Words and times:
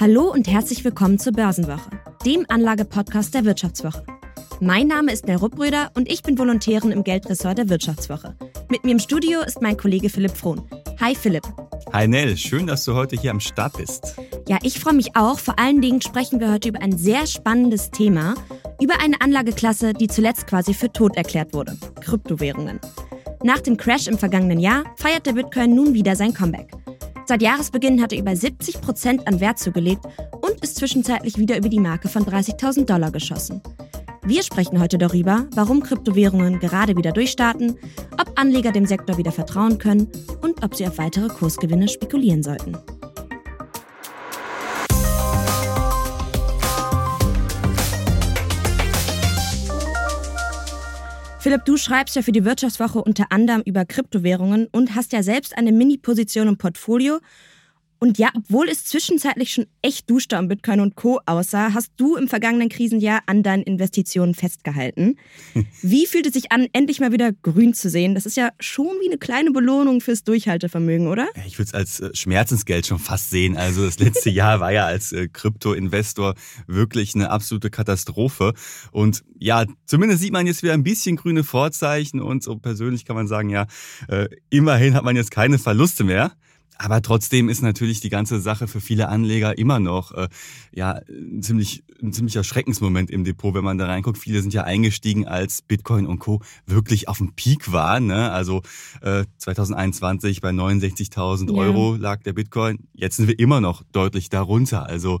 Hallo 0.00 0.30
und 0.30 0.46
herzlich 0.46 0.84
willkommen 0.84 1.18
zur 1.18 1.32
Börsenwoche, 1.32 1.90
dem 2.24 2.46
Anlagepodcast 2.48 3.34
der 3.34 3.44
Wirtschaftswoche. 3.44 4.04
Mein 4.60 4.86
Name 4.86 5.12
ist 5.12 5.26
Nell 5.26 5.38
Ruppröder 5.38 5.90
und 5.94 6.08
ich 6.08 6.22
bin 6.22 6.38
Volontärin 6.38 6.92
im 6.92 7.02
Geldressort 7.02 7.58
der 7.58 7.68
Wirtschaftswoche. 7.68 8.36
Mit 8.70 8.84
mir 8.84 8.92
im 8.92 9.00
Studio 9.00 9.40
ist 9.40 9.60
mein 9.60 9.76
Kollege 9.76 10.08
Philipp 10.08 10.36
Frohn. 10.36 10.62
Hi 11.00 11.16
Philipp. 11.16 11.42
Hi 11.92 12.06
Nell, 12.06 12.36
schön, 12.36 12.68
dass 12.68 12.84
du 12.84 12.94
heute 12.94 13.20
hier 13.20 13.32
am 13.32 13.40
Start 13.40 13.76
bist. 13.76 14.14
Ja, 14.46 14.58
ich 14.62 14.78
freue 14.78 14.94
mich 14.94 15.16
auch. 15.16 15.40
Vor 15.40 15.58
allen 15.58 15.80
Dingen 15.80 16.00
sprechen 16.00 16.38
wir 16.38 16.52
heute 16.52 16.68
über 16.68 16.80
ein 16.80 16.96
sehr 16.96 17.26
spannendes 17.26 17.90
Thema, 17.90 18.34
über 18.80 19.00
eine 19.02 19.20
Anlageklasse, 19.20 19.94
die 19.94 20.06
zuletzt 20.06 20.46
quasi 20.46 20.74
für 20.74 20.92
tot 20.92 21.16
erklärt 21.16 21.54
wurde, 21.54 21.76
Kryptowährungen. 22.02 22.78
Nach 23.42 23.58
dem 23.58 23.76
Crash 23.76 24.06
im 24.06 24.16
vergangenen 24.16 24.60
Jahr 24.60 24.84
feiert 24.96 25.26
der 25.26 25.32
Bitcoin 25.32 25.74
nun 25.74 25.92
wieder 25.92 26.14
sein 26.14 26.34
Comeback. 26.34 26.70
Seit 27.28 27.42
Jahresbeginn 27.42 28.00
hat 28.00 28.14
er 28.14 28.20
über 28.20 28.34
70 28.34 28.80
Prozent 28.80 29.28
an 29.28 29.38
Wert 29.38 29.58
zugelegt 29.58 30.00
und 30.40 30.62
ist 30.62 30.76
zwischenzeitlich 30.76 31.36
wieder 31.36 31.58
über 31.58 31.68
die 31.68 31.78
Marke 31.78 32.08
von 32.08 32.24
30.000 32.24 32.86
Dollar 32.86 33.10
geschossen. 33.10 33.60
Wir 34.22 34.42
sprechen 34.42 34.80
heute 34.80 34.96
darüber, 34.96 35.46
warum 35.54 35.82
Kryptowährungen 35.82 36.58
gerade 36.58 36.96
wieder 36.96 37.12
durchstarten, 37.12 37.76
ob 38.12 38.32
Anleger 38.36 38.72
dem 38.72 38.86
Sektor 38.86 39.18
wieder 39.18 39.30
vertrauen 39.30 39.76
können 39.76 40.10
und 40.40 40.64
ob 40.64 40.74
sie 40.74 40.86
auf 40.86 40.96
weitere 40.96 41.28
Kursgewinne 41.28 41.88
spekulieren 41.88 42.42
sollten. 42.42 42.78
Philipp, 51.40 51.64
du 51.64 51.76
schreibst 51.76 52.16
ja 52.16 52.22
für 52.22 52.32
die 52.32 52.44
Wirtschaftswoche 52.44 53.00
unter 53.00 53.26
anderem 53.30 53.62
über 53.64 53.84
Kryptowährungen 53.84 54.66
und 54.72 54.96
hast 54.96 55.12
ja 55.12 55.22
selbst 55.22 55.56
eine 55.56 55.70
Mini-Position 55.70 56.48
im 56.48 56.58
Portfolio. 56.58 57.20
Und 58.00 58.18
ja, 58.18 58.30
obwohl 58.36 58.68
es 58.68 58.84
zwischenzeitlich 58.84 59.52
schon 59.52 59.66
echt 59.82 60.08
duster 60.08 60.38
um 60.38 60.46
Bitcoin 60.48 60.80
und 60.80 60.94
Co. 60.94 61.20
aussah, 61.26 61.74
hast 61.74 61.92
du 61.96 62.16
im 62.16 62.28
vergangenen 62.28 62.68
Krisenjahr 62.68 63.22
an 63.26 63.42
deinen 63.42 63.64
Investitionen 63.64 64.34
festgehalten. 64.34 65.16
Wie 65.82 66.06
fühlt 66.06 66.26
es 66.26 66.34
sich 66.34 66.52
an, 66.52 66.68
endlich 66.72 67.00
mal 67.00 67.10
wieder 67.10 67.32
grün 67.32 67.74
zu 67.74 67.90
sehen? 67.90 68.14
Das 68.14 68.24
ist 68.24 68.36
ja 68.36 68.50
schon 68.60 68.86
wie 69.02 69.08
eine 69.08 69.18
kleine 69.18 69.50
Belohnung 69.50 70.00
fürs 70.00 70.22
Durchhaltevermögen, 70.22 71.08
oder? 71.08 71.28
Ich 71.46 71.58
würde 71.58 71.68
es 71.68 71.74
als 71.74 72.00
äh, 72.00 72.14
Schmerzensgeld 72.14 72.86
schon 72.86 73.00
fast 73.00 73.30
sehen. 73.30 73.56
Also 73.56 73.84
das 73.84 73.98
letzte 73.98 74.30
Jahr 74.30 74.60
war 74.60 74.70
ja 74.70 74.86
als 74.86 75.12
äh, 75.12 75.28
Krypto-Investor 75.28 76.34
wirklich 76.68 77.16
eine 77.16 77.30
absolute 77.30 77.70
Katastrophe. 77.70 78.54
Und 78.92 79.24
ja, 79.38 79.64
zumindest 79.86 80.22
sieht 80.22 80.32
man 80.32 80.46
jetzt 80.46 80.62
wieder 80.62 80.74
ein 80.74 80.84
bisschen 80.84 81.16
grüne 81.16 81.42
Vorzeichen 81.42 82.20
und 82.20 82.44
so 82.44 82.56
persönlich 82.56 83.04
kann 83.04 83.16
man 83.16 83.26
sagen, 83.26 83.50
ja, 83.50 83.66
äh, 84.08 84.28
immerhin 84.50 84.94
hat 84.94 85.04
man 85.04 85.16
jetzt 85.16 85.30
keine 85.30 85.58
Verluste 85.58 86.04
mehr. 86.04 86.32
Aber 86.78 87.02
trotzdem 87.02 87.48
ist 87.48 87.60
natürlich 87.60 88.00
die 88.00 88.08
ganze 88.08 88.40
Sache 88.40 88.68
für 88.68 88.80
viele 88.80 89.08
Anleger 89.08 89.58
immer 89.58 89.80
noch 89.80 90.12
äh, 90.12 90.28
ja 90.72 91.00
ein, 91.08 91.42
ziemlich, 91.42 91.82
ein 92.00 92.12
ziemlicher 92.12 92.44
Schreckensmoment 92.44 93.10
im 93.10 93.24
Depot, 93.24 93.52
wenn 93.52 93.64
man 93.64 93.78
da 93.78 93.86
reinguckt. 93.86 94.16
Viele 94.16 94.40
sind 94.40 94.54
ja 94.54 94.62
eingestiegen, 94.62 95.26
als 95.26 95.60
Bitcoin 95.60 96.06
und 96.06 96.20
Co. 96.20 96.40
wirklich 96.66 97.08
auf 97.08 97.18
dem 97.18 97.32
Peak 97.34 97.72
waren. 97.72 98.06
Ne? 98.06 98.30
Also 98.30 98.62
äh, 99.02 99.24
2021 99.38 100.40
bei 100.40 100.50
69.000 100.50 101.52
Euro 101.52 101.96
ja. 101.96 102.00
lag 102.00 102.22
der 102.22 102.32
Bitcoin. 102.32 102.78
Jetzt 102.94 103.16
sind 103.16 103.26
wir 103.26 103.38
immer 103.40 103.60
noch 103.60 103.82
deutlich 103.90 104.28
darunter. 104.28 104.86
Also 104.86 105.18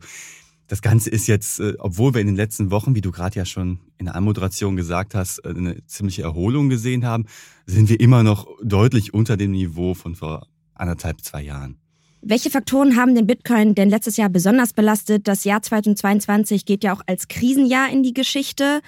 das 0.68 0.80
Ganze 0.80 1.10
ist 1.10 1.26
jetzt, 1.26 1.58
äh, 1.58 1.74
obwohl 1.80 2.14
wir 2.14 2.20
in 2.20 2.28
den 2.28 2.36
letzten 2.36 2.70
Wochen, 2.70 2.94
wie 2.94 3.00
du 3.00 3.10
gerade 3.10 3.36
ja 3.36 3.44
schon 3.44 3.80
in 3.96 4.06
der 4.06 4.14
Anmoderation 4.14 4.76
gesagt 4.76 5.16
hast, 5.16 5.38
äh, 5.40 5.48
eine 5.48 5.84
ziemliche 5.86 6.22
Erholung 6.22 6.68
gesehen 6.68 7.04
haben, 7.04 7.24
sind 7.66 7.88
wir 7.88 7.98
immer 7.98 8.22
noch 8.22 8.46
deutlich 8.62 9.12
unter 9.12 9.36
dem 9.36 9.50
Niveau 9.50 9.94
von 9.94 10.14
vor 10.14 10.46
anderthalb, 10.78 11.22
zwei 11.22 11.42
Jahren. 11.42 11.78
Welche 12.20 12.50
Faktoren 12.50 12.96
haben 12.96 13.14
den 13.14 13.26
Bitcoin 13.26 13.74
denn 13.74 13.90
letztes 13.90 14.16
Jahr 14.16 14.28
besonders 14.28 14.72
belastet? 14.72 15.28
Das 15.28 15.44
Jahr 15.44 15.62
2022 15.62 16.64
geht 16.64 16.82
ja 16.82 16.92
auch 16.92 17.02
als 17.06 17.28
Krisenjahr 17.28 17.90
in 17.90 18.02
die 18.02 18.12
Geschichte. 18.12 18.80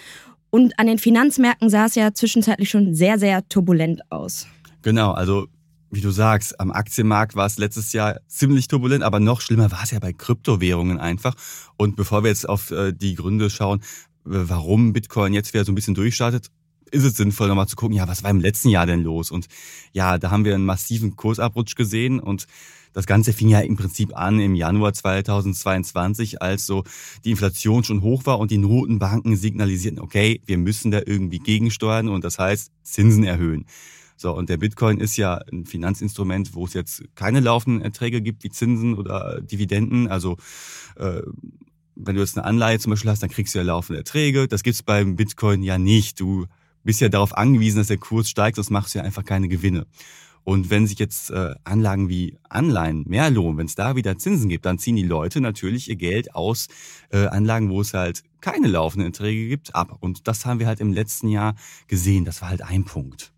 Und 0.51 0.79
an 0.81 0.89
den 0.89 0.99
Finanzmärkten 0.99 1.71
sah 1.71 1.87
es 1.87 1.95
ja 1.95 2.13
zwischenzeitlich 2.13 2.69
schon 2.69 2.95
sehr, 2.95 3.19
sehr 3.21 3.49
turbulent 3.49 4.01
aus. 4.11 4.49
Genau, 4.83 5.13
also 5.13 5.47
wie 5.91 6.01
du 6.01 6.11
sagst, 6.11 6.59
am 6.59 6.71
Aktienmarkt 6.73 7.37
war 7.37 7.47
es 7.47 7.59
letztes 7.59 7.93
Jahr 7.93 8.21
ziemlich 8.27 8.69
turbulent, 8.69 9.03
aber 9.03 9.21
noch 9.21 9.41
schlimmer 9.41 9.71
war 9.71 9.83
es 9.83 9.91
ja 9.91 9.99
bei 9.99 10.13
Kryptowährungen 10.13 10.99
einfach. 10.99 11.35
Und 11.77 11.97
bevor 11.97 12.23
wir 12.25 12.29
jetzt 12.29 12.49
auf 12.49 12.71
äh, 12.71 12.93
die 12.93 13.15
Gründe 13.15 13.51
schauen, 13.51 13.81
warum 14.25 14.93
Bitcoin 14.93 15.33
jetzt 15.33 15.53
wieder 15.53 15.65
so 15.65 15.73
ein 15.73 15.75
bisschen 15.75 15.95
durchstartet, 15.95 16.49
ist 16.91 17.05
es 17.05 17.17
sinnvoll, 17.17 17.49
nochmal 17.49 17.69
zu 17.69 17.77
gucken, 17.77 17.97
ja, 17.97 18.09
was 18.09 18.23
war 18.23 18.31
im 18.31 18.41
letzten 18.41 18.69
Jahr 18.69 18.87
denn 18.87 19.03
los? 19.03 19.31
Und 19.31 19.47
ja, 19.93 20.19
da 20.19 20.31
haben 20.31 20.45
wir 20.45 20.55
einen 20.55 20.65
massiven 20.65 21.17
Kursabrutsch 21.17 21.77
gesehen 21.77 22.21
und 22.21 22.47
das 22.93 23.07
Ganze 23.07 23.33
fing 23.33 23.49
ja 23.49 23.61
im 23.61 23.77
Prinzip 23.77 24.17
an 24.17 24.41
im 24.41 24.55
Januar 24.55 24.93
2022, 24.93 26.43
als 26.43 26.67
so 26.67 26.83
die 27.25 27.31
Inflation 27.31 27.85
schon 27.85 28.03
hoch 28.03 28.27
war 28.27 28.39
und 28.41 28.51
die 28.51 28.59
Notenbanken 28.59 29.37
signalisierten, 29.37 30.01
okay, 30.01 30.41
wir 30.47 30.59
müssen 30.59 30.91
da 30.91 31.01
irgendwie 31.05 31.39
gegensteuern 31.39 32.09
und 32.09 32.25
das 32.25 32.39
heißt 32.39 32.73
Zinsen 32.83 33.25
erhöhen. 33.25 33.67
So, 34.17 34.37
und 34.37 34.51
der 34.51 34.59
Bitcoin 34.59 34.99
ist 34.99 35.17
ja 35.17 35.41
ein 35.51 35.65
Finanzinstrument, 35.65 36.55
wo 36.55 36.67
es 36.67 36.75
jetzt 36.75 37.03
keine 37.15 37.41
laufenden 37.41 37.81
Erträge 37.81 38.21
gibt 38.21 38.45
wie 38.45 38.51
Zinsen 38.51 38.95
oder 38.95 39.41
Dividenden. 39.41 40.09
Also 40.09 40.37
äh, 40.97 41.23
wenn 41.95 42.17
du 42.17 42.21
jetzt 42.21 42.37
eine 42.37 42.47
Anleihe 42.47 42.79
zum 42.79 42.91
Beispiel 42.91 43.11
hast, 43.11 43.23
dann 43.23 43.31
kriegst 43.31 43.55
du 43.55 43.61
ja 43.61 43.65
laufende 43.65 43.99
Erträge. 43.99 44.47
Das 44.47 44.63
gibt's 44.63 44.83
beim 44.83 45.17
Bitcoin 45.17 45.63
ja 45.63 45.79
nicht. 45.79 46.21
Du 46.21 46.47
bist 46.83 47.01
ja 47.01 47.09
darauf 47.09 47.37
angewiesen, 47.37 47.79
dass 47.79 47.89
der 47.89 47.99
Kurs 47.99 48.29
steigt, 48.29 48.57
sonst 48.57 48.71
machst 48.71 48.95
du 48.95 48.99
ja 48.99 49.05
einfach 49.05 49.25
keine 49.25 49.49
Gewinne. 49.49 49.87
Und 50.43 50.71
wenn 50.71 50.87
sich 50.87 50.99
jetzt 50.99 51.31
äh, 51.31 51.55
Anlagen 51.65 52.09
wie 52.09 52.37
Anleihen 52.49 53.05
mehr 53.07 53.31
lohnen, 53.31 53.59
wenn 53.59 53.67
es 53.67 53.75
da 53.75 53.95
wieder 53.95 54.19
Zinsen 54.19 54.49
gibt, 54.49 54.65
dann 54.65 54.79
ziehen 54.79 54.97
die 54.97 55.03
Leute 55.03 55.41
natürlich 55.41 55.89
ihr 55.89 55.97
Geld 55.97 56.35
aus 56.35 56.69
äh, 57.11 57.27
Anlagen, 57.27 57.71
wo 57.71 57.81
es 57.81 57.93
halt 57.93 58.23
keine 58.41 58.69
laufenden 58.69 59.13
Erträge 59.13 59.49
gibt, 59.49 59.75
ab. 59.75 59.99
Und 60.01 60.27
das 60.27 60.47
haben 60.47 60.59
wir 60.59 60.67
halt 60.67 60.81
im 60.81 60.93
letzten 60.93 61.29
Jahr 61.29 61.55
gesehen. 61.89 62.25
Das 62.25 62.41
war 62.41 62.49
halt 62.49 62.63
ein 62.63 62.85
Punkt. 62.85 63.33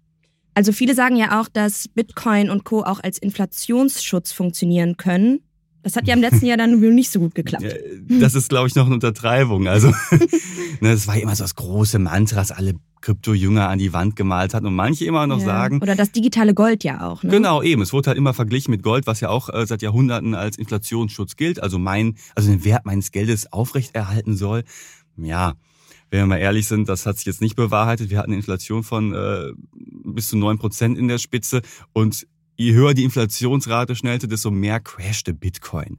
Also 0.55 0.73
viele 0.73 0.95
sagen 0.95 1.17
ja 1.17 1.41
auch, 1.41 1.49
dass 1.49 1.89
Bitcoin 1.89 2.51
und 2.51 2.65
Co. 2.65 2.83
auch 2.83 3.01
als 3.01 3.19
Inflationsschutz 3.19 4.33
funktionieren 4.33 4.97
können. 4.97 5.41
Das 5.83 5.97
hat 5.97 6.07
ja 6.07 6.15
im 6.15 6.21
letzten 6.23 6.47
Jahr 6.47 6.57
dann 6.57 6.79
nicht 6.79 7.11
so 7.11 7.21
gut 7.21 7.35
geklappt. 7.35 7.75
Das 8.09 8.35
ist, 8.35 8.49
glaube 8.49 8.69
ich, 8.69 8.75
noch 8.75 8.87
eine 8.87 8.95
Untertreibung. 8.95 9.67
Also, 9.67 9.89
ne, 10.81 10.93
das 10.93 11.09
war 11.09 11.17
immer 11.17 11.35
so 11.35 11.43
das 11.43 11.57
große 11.57 11.99
Mantra, 11.99 12.37
das 12.37 12.53
alle 12.53 12.75
Krypto-Jünger 13.03 13.69
an 13.69 13.79
die 13.79 13.93
Wand 13.93 14.17
gemalt 14.17 14.55
hat 14.55 14.65
und 14.65 14.75
manche 14.75 15.05
immer 15.05 15.27
noch 15.27 15.39
ja. 15.41 15.45
sagen. 15.45 15.83
Oder 15.83 15.95
das 15.95 16.13
digitale 16.13 16.55
Gold 16.55 16.85
ja 16.85 17.07
auch. 17.07 17.23
Ne? 17.23 17.31
Genau, 17.31 17.63
eben. 17.63 17.83
Es 17.83 17.93
wurde 17.93 18.09
halt 18.09 18.19
immer 18.19 18.33
verglichen 18.33 18.71
mit 18.71 18.83
Gold, 18.83 19.07
was 19.07 19.21
ja 19.21 19.29
auch 19.29 19.49
äh, 19.51 19.67
seit 19.67 19.83
Jahrhunderten 19.83 20.35
als 20.35 20.57
Inflationsschutz 20.57 21.37
gilt. 21.37 21.63
Also 21.63 21.79
mein, 21.79 22.17
also 22.35 22.51
den 22.51 22.65
Wert 22.65 22.87
meines 22.87 23.11
Geldes 23.11 23.53
aufrechterhalten 23.53 24.37
soll. 24.37 24.65
Ja, 25.17 25.55
wenn 26.11 26.21
wir 26.21 26.27
mal 26.27 26.39
ehrlich 26.39 26.67
sind, 26.67 26.89
das 26.89 27.07
hat 27.07 27.17
sich 27.17 27.27
jetzt 27.27 27.41
nicht 27.41 27.57
bewahrheitet. 27.57 28.11
Wir 28.11 28.19
hatten 28.19 28.31
eine 28.31 28.37
Inflation 28.37 28.83
von 28.83 29.15
äh, 29.15 29.53
bis 30.05 30.29
zu 30.29 30.37
neun 30.37 30.59
Prozent 30.59 30.99
in 30.99 31.09
der 31.09 31.19
Spitze 31.19 31.63
und 31.93 32.27
je 32.57 32.75
höher 32.75 32.95
die 32.95 33.05
Inflationsrate 33.05 33.97
schnellte, 33.97 34.29
desto 34.29 34.51
mehr 34.51 34.79
crashte 34.79 35.35
Bitcoin. 35.35 35.99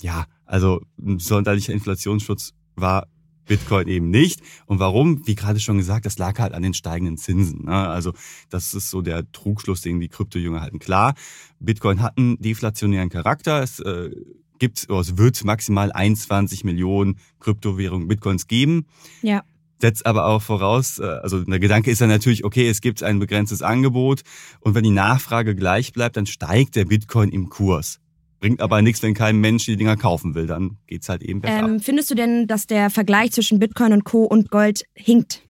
Ja, 0.00 0.24
also 0.46 0.80
ein 0.98 1.18
sonderlicher 1.18 1.72
Inflationsschutz 1.72 2.54
war 2.76 3.06
Bitcoin 3.46 3.88
eben 3.88 4.10
nicht. 4.10 4.40
Und 4.66 4.78
warum? 4.78 5.26
Wie 5.26 5.34
gerade 5.34 5.60
schon 5.60 5.78
gesagt, 5.78 6.06
das 6.06 6.18
lag 6.18 6.38
halt 6.38 6.52
an 6.54 6.62
den 6.62 6.74
steigenden 6.74 7.16
Zinsen. 7.16 7.64
Ne? 7.64 7.88
Also 7.88 8.12
das 8.50 8.74
ist 8.74 8.90
so 8.90 9.02
der 9.02 9.30
Trugschluss, 9.32 9.80
den 9.80 10.00
die 10.00 10.08
Kryptojünger 10.08 10.60
halten. 10.60 10.78
Klar, 10.78 11.14
Bitcoin 11.60 12.02
hat 12.02 12.18
einen 12.18 12.38
deflationären 12.40 13.08
Charakter. 13.08 13.62
Es 13.62 13.80
äh, 13.80 14.10
gibt, 14.58 14.88
oder 14.88 15.00
es 15.00 15.16
wird 15.16 15.44
maximal 15.44 15.92
21 15.92 16.64
Millionen 16.64 17.18
Kryptowährungen 17.40 18.08
Bitcoins 18.08 18.46
geben. 18.46 18.86
Ja 19.22 19.42
setzt 19.82 20.06
aber 20.06 20.26
auch 20.26 20.40
voraus, 20.40 20.98
äh, 20.98 21.02
also 21.02 21.44
der 21.44 21.58
Gedanke 21.58 21.90
ist 21.90 22.00
ja 22.00 22.06
natürlich, 22.06 22.44
okay, 22.44 22.68
es 22.68 22.80
gibt 22.80 23.02
ein 23.02 23.18
begrenztes 23.18 23.62
Angebot 23.62 24.22
und 24.60 24.74
wenn 24.74 24.84
die 24.84 24.90
Nachfrage 24.90 25.54
gleich 25.54 25.92
bleibt, 25.92 26.16
dann 26.16 26.26
steigt 26.26 26.76
der 26.76 26.84
Bitcoin 26.84 27.30
im 27.30 27.50
Kurs. 27.50 27.98
Bringt 28.42 28.60
aber 28.60 28.82
nichts, 28.82 29.00
wenn 29.04 29.14
kein 29.14 29.36
Mensch 29.36 29.66
die 29.66 29.76
Dinger 29.76 29.96
kaufen 29.96 30.34
will, 30.34 30.48
dann 30.48 30.76
geht's 30.88 31.08
halt 31.08 31.22
eben 31.22 31.40
besser. 31.40 31.60
Ähm, 31.60 31.78
findest 31.78 32.10
du 32.10 32.16
denn, 32.16 32.48
dass 32.48 32.66
der 32.66 32.90
Vergleich 32.90 33.30
zwischen 33.30 33.60
Bitcoin 33.60 33.92
und 33.92 34.02
Co. 34.02 34.24
und 34.24 34.50
Gold 34.50 34.82
hinkt? 34.94 35.46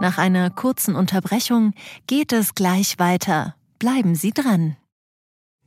Nach 0.00 0.16
einer 0.16 0.48
kurzen 0.48 0.94
Unterbrechung 0.94 1.74
geht 2.06 2.32
es 2.32 2.54
gleich 2.54 2.98
weiter. 2.98 3.54
Bleiben 3.78 4.14
Sie 4.14 4.30
dran. 4.30 4.78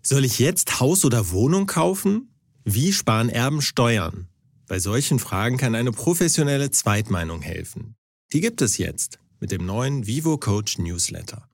Soll 0.01 0.25
ich 0.25 0.39
jetzt 0.39 0.79
Haus 0.79 1.05
oder 1.05 1.29
Wohnung 1.29 1.67
kaufen? 1.67 2.33
Wie 2.65 2.93
sparen 2.93 3.29
Erben 3.29 3.61
Steuern? 3.61 4.27
Bei 4.67 4.79
solchen 4.79 5.19
Fragen 5.19 5.57
kann 5.57 5.75
eine 5.75 5.91
professionelle 5.91 6.71
Zweitmeinung 6.71 7.43
helfen. 7.43 7.95
Die 8.33 8.41
gibt 8.41 8.63
es 8.63 8.79
jetzt 8.79 9.19
mit 9.39 9.51
dem 9.51 9.67
neuen 9.67 10.07
Vivo 10.07 10.39
Coach 10.39 10.79
Newsletter. 10.79 11.47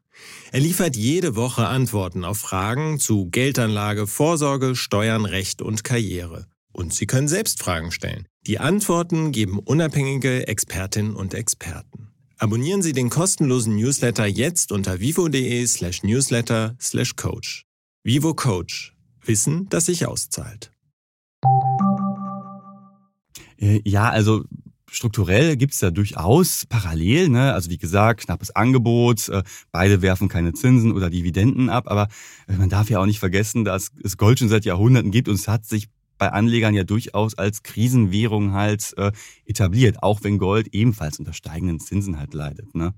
Er 0.52 0.60
liefert 0.60 0.96
jede 0.96 1.36
Woche 1.36 1.68
Antworten 1.68 2.24
auf 2.24 2.38
Fragen 2.38 3.00
zu 3.00 3.30
Geldanlage, 3.30 4.08
Vorsorge, 4.08 4.76
Steuern, 4.76 5.26
Recht 5.26 5.62
und 5.62 5.84
Karriere. 5.84 6.48
Und 6.72 6.94
Sie 6.94 7.06
können 7.08 7.28
selbst 7.28 7.60
Fragen 7.60 7.92
stellen. 7.92 8.28
Die 8.46 8.60
Antworten 8.60 9.32
geben 9.32 9.60
unabhängige 9.60 10.48
Expertinnen 10.48 11.16
und 11.16 11.34
Experten. 11.34 12.10
Abonnieren 12.38 12.82
Sie 12.82 12.94
den 12.94 13.10
kostenlosen 13.10 13.76
Newsletter 13.76 14.26
jetzt 14.26 14.72
unter 14.72 15.00
vivo.de 15.00 15.66
slash 15.66 16.04
newsletter 16.04 16.76
slash 16.80 17.16
coach. 17.16 17.66
Vivo 18.04 18.34
Coach. 18.34 18.96
Wissen, 19.26 19.70
das 19.70 19.86
sich 19.86 20.06
auszahlt. 20.06 20.72
Äh, 23.58 23.82
ja, 23.86 24.10
also 24.10 24.44
strukturell 24.94 25.58
gibt's 25.58 25.80
da 25.80 25.92
durchaus 25.92 26.66
parallel, 26.68 27.30
ne? 27.30 27.54
Also 27.54 27.70
wie 27.70 27.78
gesagt, 27.78 28.22
knappes 28.22 28.56
Angebot, 28.56 29.30
äh, 29.30 29.44
beide 29.72 30.02
werfen 30.02 30.30
keine 30.30 30.54
Zinsen 30.54 30.92
oder 30.92 31.10
Dividenden 31.10 31.70
ab, 31.70 31.86
aber 31.88 32.08
äh, 32.48 32.54
man 32.54 32.70
darf 32.70 32.90
ja 32.90 33.00
auch 33.00 33.06
nicht 33.06 33.20
vergessen, 33.20 33.66
dass 33.66 33.92
es 34.04 34.18
Gold 34.18 34.40
schon 34.40 34.50
seit 34.50 34.66
Jahrhunderten 34.66 35.12
gibt 35.12 35.28
und 35.28 35.36
es 35.36 35.48
hat 35.48 35.66
sich 35.66 35.90
bei 36.18 36.32
Anlegern 36.32 36.74
ja 36.74 36.84
durchaus 36.84 37.38
als 37.38 37.64
Krisenwährung 37.64 38.54
halt 38.54 38.94
äh, 38.98 39.12
etabliert, 39.46 40.02
auch 40.04 40.24
wenn 40.24 40.38
Gold 40.38 40.68
ebenfalls 40.72 41.20
unter 41.20 41.34
steigenden 41.34 41.80
Zinsen 41.80 42.20
halt 42.20 42.34
leidet. 42.34 42.76
Ne? 42.76 42.94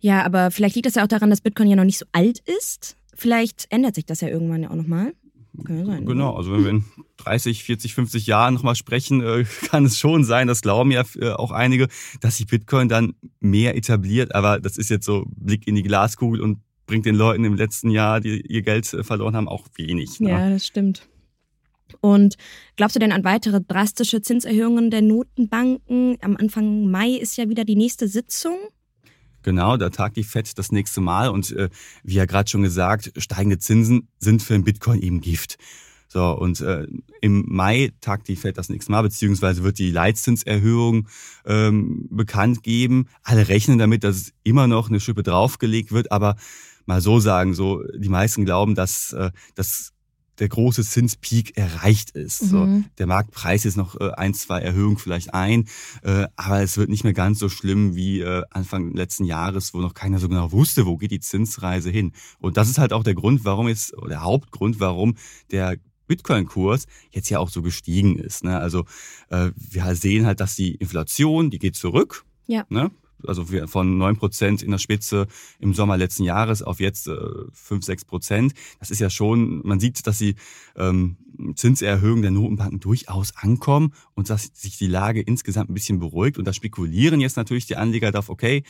Ja, 0.00 0.24
aber 0.24 0.50
vielleicht 0.50 0.74
liegt 0.74 0.86
das 0.86 0.96
ja 0.96 1.04
auch 1.04 1.08
daran, 1.08 1.30
dass 1.30 1.40
Bitcoin 1.40 1.68
ja 1.68 1.76
noch 1.76 1.84
nicht 1.84 1.98
so 1.98 2.06
alt 2.10 2.40
ist. 2.40 2.96
Vielleicht 3.14 3.66
ändert 3.70 3.94
sich 3.94 4.06
das 4.06 4.20
ja 4.20 4.28
irgendwann 4.28 4.62
ja 4.62 4.70
auch 4.70 4.74
nochmal. 4.74 5.12
Kann 5.64 5.84
sein. 5.84 6.06
Genau, 6.06 6.34
also 6.34 6.52
wenn 6.52 6.64
wir 6.64 6.70
in 6.70 6.84
30, 7.18 7.64
40, 7.64 7.94
50 7.94 8.26
Jahren 8.26 8.54
nochmal 8.54 8.74
sprechen, 8.74 9.20
äh, 9.22 9.44
kann 9.68 9.84
es 9.84 9.98
schon 9.98 10.24
sein, 10.24 10.48
das 10.48 10.62
glauben 10.62 10.90
ja 10.90 11.04
äh, 11.20 11.30
auch 11.30 11.50
einige, 11.50 11.88
dass 12.20 12.38
sich 12.38 12.46
Bitcoin 12.46 12.88
dann 12.88 13.14
mehr 13.40 13.76
etabliert. 13.76 14.34
Aber 14.34 14.60
das 14.60 14.78
ist 14.78 14.88
jetzt 14.88 15.04
so 15.04 15.24
Blick 15.28 15.66
in 15.66 15.74
die 15.74 15.82
Glaskugel 15.82 16.40
und 16.40 16.60
bringt 16.86 17.06
den 17.06 17.14
Leuten 17.14 17.44
im 17.44 17.54
letzten 17.54 17.90
Jahr, 17.90 18.20
die 18.20 18.40
ihr 18.40 18.62
Geld 18.62 18.92
äh, 18.92 19.04
verloren 19.04 19.36
haben, 19.36 19.48
auch 19.48 19.66
wenig. 19.76 20.20
Ne? 20.20 20.30
Ja, 20.30 20.50
das 20.50 20.66
stimmt. 20.66 21.08
Und 22.00 22.36
glaubst 22.76 22.96
du 22.96 23.00
denn 23.00 23.12
an 23.12 23.24
weitere 23.24 23.60
drastische 23.60 24.22
Zinserhöhungen 24.22 24.90
der 24.90 25.02
Notenbanken? 25.02 26.16
Am 26.22 26.36
Anfang 26.36 26.90
Mai 26.90 27.10
ist 27.10 27.36
ja 27.36 27.48
wieder 27.48 27.64
die 27.64 27.76
nächste 27.76 28.08
Sitzung. 28.08 28.56
Genau, 29.42 29.76
da 29.76 29.90
tagt 29.90 30.16
die 30.16 30.24
FED 30.24 30.58
das 30.58 30.72
nächste 30.72 31.00
Mal 31.00 31.28
und 31.28 31.50
äh, 31.52 31.68
wie 32.02 32.14
ja 32.14 32.24
gerade 32.24 32.48
schon 32.48 32.62
gesagt, 32.62 33.12
steigende 33.16 33.58
Zinsen 33.58 34.08
sind 34.18 34.42
für 34.42 34.54
den 34.54 34.64
Bitcoin 34.64 35.00
eben 35.00 35.20
Gift. 35.20 35.58
So, 36.12 36.30
und 36.32 36.60
äh, 36.60 36.86
im 37.22 37.46
Mai 37.48 37.90
tagt 38.02 38.28
die 38.28 38.36
FED 38.36 38.58
das 38.58 38.68
nächste 38.68 38.92
Mal, 38.92 39.00
beziehungsweise 39.00 39.62
wird 39.62 39.78
die 39.78 39.90
Leitzinserhöhung 39.90 41.08
ähm, 41.46 42.06
bekannt 42.10 42.62
geben. 42.62 43.08
Alle 43.22 43.48
rechnen 43.48 43.78
damit, 43.78 44.04
dass 44.04 44.32
immer 44.42 44.66
noch 44.66 44.90
eine 44.90 45.00
Schippe 45.00 45.22
draufgelegt 45.22 45.90
wird, 45.90 46.12
aber 46.12 46.36
mal 46.84 47.00
so 47.00 47.18
sagen, 47.18 47.54
so 47.54 47.82
die 47.96 48.10
meisten 48.10 48.44
glauben, 48.44 48.74
dass 48.74 49.14
äh, 49.14 49.30
das 49.54 49.94
der 50.38 50.48
große 50.48 50.82
Zinspeak 50.82 51.56
erreicht 51.56 52.10
ist. 52.10 52.42
Mhm. 52.42 52.48
So, 52.48 52.84
der 52.98 53.06
Marktpreis 53.06 53.64
ist 53.64 53.76
noch 53.76 54.00
äh, 54.00 54.10
ein, 54.12 54.34
zwei 54.34 54.60
Erhöhungen 54.60 54.98
vielleicht 54.98 55.34
ein, 55.34 55.68
äh, 56.02 56.26
aber 56.36 56.62
es 56.62 56.76
wird 56.76 56.88
nicht 56.88 57.04
mehr 57.04 57.12
ganz 57.12 57.38
so 57.38 57.48
schlimm 57.48 57.94
wie 57.94 58.20
äh, 58.20 58.42
Anfang 58.50 58.92
letzten 58.92 59.24
Jahres, 59.24 59.74
wo 59.74 59.78
noch 59.78 59.94
keiner 59.94 60.18
so 60.18 60.28
genau 60.28 60.52
wusste, 60.52 60.86
wo 60.86 60.96
geht 60.96 61.10
die 61.10 61.20
Zinsreise 61.20 61.90
hin. 61.90 62.12
Und 62.38 62.56
das 62.56 62.68
ist 62.68 62.78
halt 62.78 62.92
auch 62.92 63.04
der 63.04 63.14
Grund, 63.14 63.44
warum 63.44 63.68
jetzt, 63.68 63.96
oder 63.96 64.08
der 64.08 64.22
Hauptgrund, 64.22 64.80
warum 64.80 65.16
der 65.50 65.76
Bitcoin-Kurs 66.06 66.86
jetzt 67.10 67.30
ja 67.30 67.38
auch 67.38 67.48
so 67.48 67.62
gestiegen 67.62 68.18
ist. 68.18 68.44
Ne? 68.44 68.58
Also 68.58 68.84
äh, 69.30 69.50
wir 69.56 69.94
sehen 69.94 70.26
halt, 70.26 70.40
dass 70.40 70.56
die 70.56 70.74
Inflation, 70.74 71.50
die 71.50 71.58
geht 71.58 71.76
zurück. 71.76 72.24
Ja. 72.46 72.66
Ne? 72.68 72.90
Also 73.26 73.44
von 73.66 73.98
neun 73.98 74.16
Prozent 74.16 74.62
in 74.62 74.70
der 74.70 74.78
Spitze 74.78 75.26
im 75.58 75.74
Sommer 75.74 75.96
letzten 75.96 76.24
Jahres 76.24 76.62
auf 76.62 76.80
jetzt 76.80 77.08
äh, 77.08 77.16
fünf, 77.52 77.84
sechs 77.84 78.04
Prozent. 78.04 78.54
Das 78.78 78.90
ist 78.90 79.00
ja 79.00 79.10
schon, 79.10 79.60
man 79.66 79.80
sieht, 79.80 80.06
dass 80.06 80.18
die 80.18 80.34
ähm, 80.76 81.16
Zinserhöhungen 81.56 82.22
der 82.22 82.30
Notenbanken 82.30 82.80
durchaus 82.80 83.36
ankommen 83.36 83.94
und 84.14 84.30
dass 84.30 84.50
sich 84.54 84.78
die 84.78 84.86
Lage 84.86 85.20
insgesamt 85.20 85.70
ein 85.70 85.74
bisschen 85.74 85.98
beruhigt. 85.98 86.38
Und 86.38 86.46
da 86.46 86.52
spekulieren 86.52 87.20
jetzt 87.20 87.36
natürlich 87.36 87.66
die 87.66 87.76
Anleger 87.76 88.12
darauf, 88.12 88.28
okay, 88.28 88.62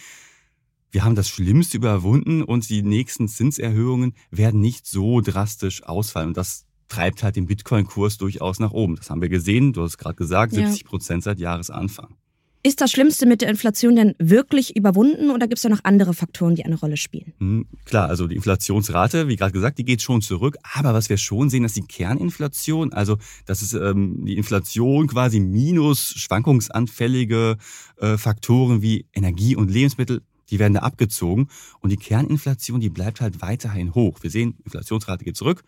wir 0.90 1.04
haben 1.04 1.14
das 1.14 1.28
Schlimmste 1.28 1.78
überwunden 1.78 2.42
und 2.42 2.68
die 2.68 2.82
nächsten 2.82 3.26
Zinserhöhungen 3.26 4.14
werden 4.30 4.60
nicht 4.60 4.86
so 4.86 5.20
drastisch 5.22 5.82
ausfallen. 5.84 6.28
Und 6.28 6.36
das 6.36 6.66
treibt 6.88 7.22
halt 7.22 7.36
den 7.36 7.46
Bitcoin-Kurs 7.46 8.18
durchaus 8.18 8.60
nach 8.60 8.72
oben. 8.72 8.96
Das 8.96 9.08
haben 9.08 9.22
wir 9.22 9.30
gesehen, 9.30 9.72
du 9.72 9.82
hast 9.82 9.96
gerade 9.96 10.14
gesagt, 10.14 10.52
70 10.52 10.84
Prozent 10.84 11.22
seit 11.24 11.38
Jahresanfang. 11.38 12.16
Ist 12.64 12.80
das 12.80 12.92
Schlimmste 12.92 13.26
mit 13.26 13.42
der 13.42 13.48
Inflation 13.48 13.96
denn 13.96 14.14
wirklich 14.20 14.76
überwunden 14.76 15.30
oder 15.30 15.48
gibt 15.48 15.58
es 15.58 15.62
da 15.62 15.68
noch 15.68 15.80
andere 15.82 16.14
Faktoren, 16.14 16.54
die 16.54 16.64
eine 16.64 16.78
Rolle 16.78 16.96
spielen? 16.96 17.32
Hm, 17.38 17.66
klar, 17.84 18.08
also 18.08 18.28
die 18.28 18.36
Inflationsrate, 18.36 19.26
wie 19.26 19.34
gerade 19.34 19.50
gesagt, 19.50 19.78
die 19.78 19.84
geht 19.84 20.00
schon 20.00 20.22
zurück. 20.22 20.56
Aber 20.74 20.94
was 20.94 21.08
wir 21.08 21.16
schon 21.16 21.50
sehen, 21.50 21.64
dass 21.64 21.72
die 21.72 21.82
Kerninflation, 21.82 22.92
also 22.92 23.18
das 23.46 23.62
ist 23.62 23.72
ähm, 23.72 24.24
die 24.24 24.36
Inflation 24.36 25.08
quasi 25.08 25.40
minus 25.40 26.14
schwankungsanfällige 26.16 27.56
äh, 27.96 28.16
Faktoren 28.16 28.80
wie 28.80 29.06
Energie 29.12 29.56
und 29.56 29.68
Lebensmittel, 29.68 30.22
die 30.50 30.60
werden 30.60 30.74
da 30.74 30.80
abgezogen. 30.80 31.48
Und 31.80 31.90
die 31.90 31.96
Kerninflation, 31.96 32.80
die 32.80 32.90
bleibt 32.90 33.20
halt 33.20 33.42
weiterhin 33.42 33.96
hoch. 33.96 34.18
Wir 34.22 34.30
sehen, 34.30 34.54
Inflationsrate 34.64 35.24
geht 35.24 35.36
zurück. 35.36 35.64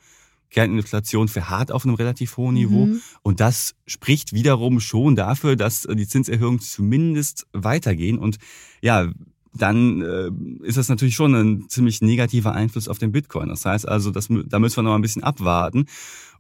Kerninflation 0.54 1.28
verharrt 1.28 1.72
auf 1.72 1.84
einem 1.84 1.96
relativ 1.96 2.36
hohen 2.36 2.54
Niveau. 2.54 2.86
Mhm. 2.86 3.00
Und 3.22 3.40
das 3.40 3.74
spricht 3.86 4.32
wiederum 4.32 4.80
schon 4.80 5.16
dafür, 5.16 5.56
dass 5.56 5.82
die 5.82 6.06
Zinserhöhungen 6.06 6.60
zumindest 6.60 7.46
weitergehen. 7.52 8.18
Und 8.18 8.38
ja, 8.80 9.10
dann 9.56 10.02
äh, 10.02 10.30
ist 10.66 10.76
das 10.76 10.88
natürlich 10.88 11.14
schon 11.14 11.34
ein 11.34 11.68
ziemlich 11.68 12.02
negativer 12.02 12.52
Einfluss 12.52 12.88
auf 12.88 12.98
den 12.98 13.12
Bitcoin. 13.12 13.48
Das 13.48 13.64
heißt 13.64 13.88
also, 13.88 14.10
das, 14.10 14.28
da 14.28 14.58
müssen 14.58 14.76
wir 14.76 14.82
noch 14.82 14.94
ein 14.94 15.02
bisschen 15.02 15.22
abwarten. 15.22 15.86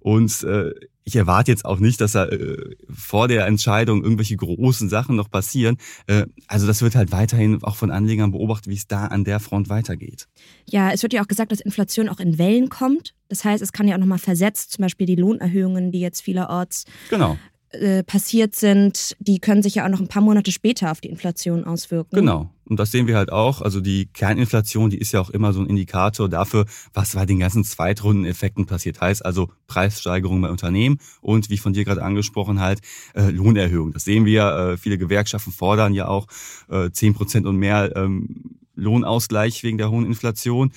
Und 0.00 0.42
äh, 0.42 0.72
ich 1.04 1.16
erwarte 1.16 1.50
jetzt 1.50 1.64
auch 1.64 1.78
nicht, 1.78 1.98
dass 2.00 2.12
da 2.12 2.26
äh, 2.26 2.76
vor 2.90 3.26
der 3.26 3.46
Entscheidung 3.46 4.02
irgendwelche 4.02 4.36
großen 4.36 4.90
Sachen 4.90 5.16
noch 5.16 5.30
passieren. 5.30 5.78
Äh, 6.06 6.26
also 6.46 6.66
das 6.66 6.82
wird 6.82 6.94
halt 6.94 7.10
weiterhin 7.10 7.62
auch 7.62 7.76
von 7.76 7.90
Anlegern 7.90 8.32
beobachtet, 8.32 8.68
wie 8.68 8.76
es 8.76 8.86
da 8.86 9.06
an 9.06 9.24
der 9.24 9.40
Front 9.40 9.70
weitergeht. 9.70 10.26
Ja, 10.68 10.90
es 10.90 11.02
wird 11.02 11.14
ja 11.14 11.22
auch 11.22 11.28
gesagt, 11.28 11.52
dass 11.52 11.60
Inflation 11.60 12.10
auch 12.10 12.20
in 12.20 12.36
Wellen 12.36 12.68
kommt. 12.68 13.14
Das 13.28 13.46
heißt, 13.46 13.62
es 13.62 13.72
kann 13.72 13.88
ja 13.88 13.94
auch 13.94 14.00
nochmal 14.00 14.18
versetzt, 14.18 14.72
zum 14.72 14.82
Beispiel 14.82 15.06
die 15.06 15.16
Lohnerhöhungen, 15.16 15.90
die 15.90 16.00
jetzt 16.00 16.20
vielerorts 16.20 16.84
genau. 17.08 17.38
Äh, 17.70 18.02
passiert 18.04 18.54
sind, 18.54 19.16
die 19.20 19.38
können 19.38 19.62
sich 19.62 19.76
ja 19.76 19.86
auch 19.86 19.90
noch 19.90 20.00
ein 20.00 20.08
paar 20.08 20.22
Monate 20.22 20.52
später 20.52 20.90
auf 20.90 21.00
die 21.00 21.08
Inflation 21.08 21.64
auswirken. 21.64 22.16
Genau. 22.16 22.50
Und 22.66 22.78
das 22.78 22.90
sehen 22.90 23.06
wir 23.06 23.16
halt 23.16 23.30
auch. 23.30 23.60
Also 23.60 23.80
die 23.80 24.06
Kerninflation, 24.06 24.90
die 24.90 24.98
ist 24.98 25.12
ja 25.12 25.20
auch 25.20 25.30
immer 25.30 25.52
so 25.52 25.60
ein 25.60 25.66
Indikator 25.66 26.28
dafür, 26.28 26.64
was 26.92 27.14
bei 27.14 27.26
den 27.26 27.38
ganzen 27.38 27.64
Zweitrundeneffekten 27.64 28.66
passiert. 28.66 29.00
Heißt 29.00 29.24
also 29.24 29.50
Preissteigerung 29.66 30.40
bei 30.40 30.50
Unternehmen 30.50 30.98
und 31.20 31.50
wie 31.50 31.58
von 31.58 31.72
dir 31.72 31.84
gerade 31.84 32.02
angesprochen 32.02 32.60
halt 32.60 32.80
äh, 33.14 33.30
Lohnerhöhung. 33.30 33.92
Das 33.92 34.04
sehen 34.04 34.24
wir. 34.24 34.44
Äh, 34.44 34.76
viele 34.76 34.98
Gewerkschaften 34.98 35.52
fordern 35.52 35.94
ja 35.94 36.08
auch 36.08 36.26
äh, 36.68 36.90
10 36.90 37.14
Prozent 37.14 37.46
und 37.46 37.56
mehr 37.56 37.94
ähm, 37.96 38.56
Lohnausgleich 38.74 39.62
wegen 39.62 39.78
der 39.78 39.90
hohen 39.90 40.06
Inflation. 40.06 40.72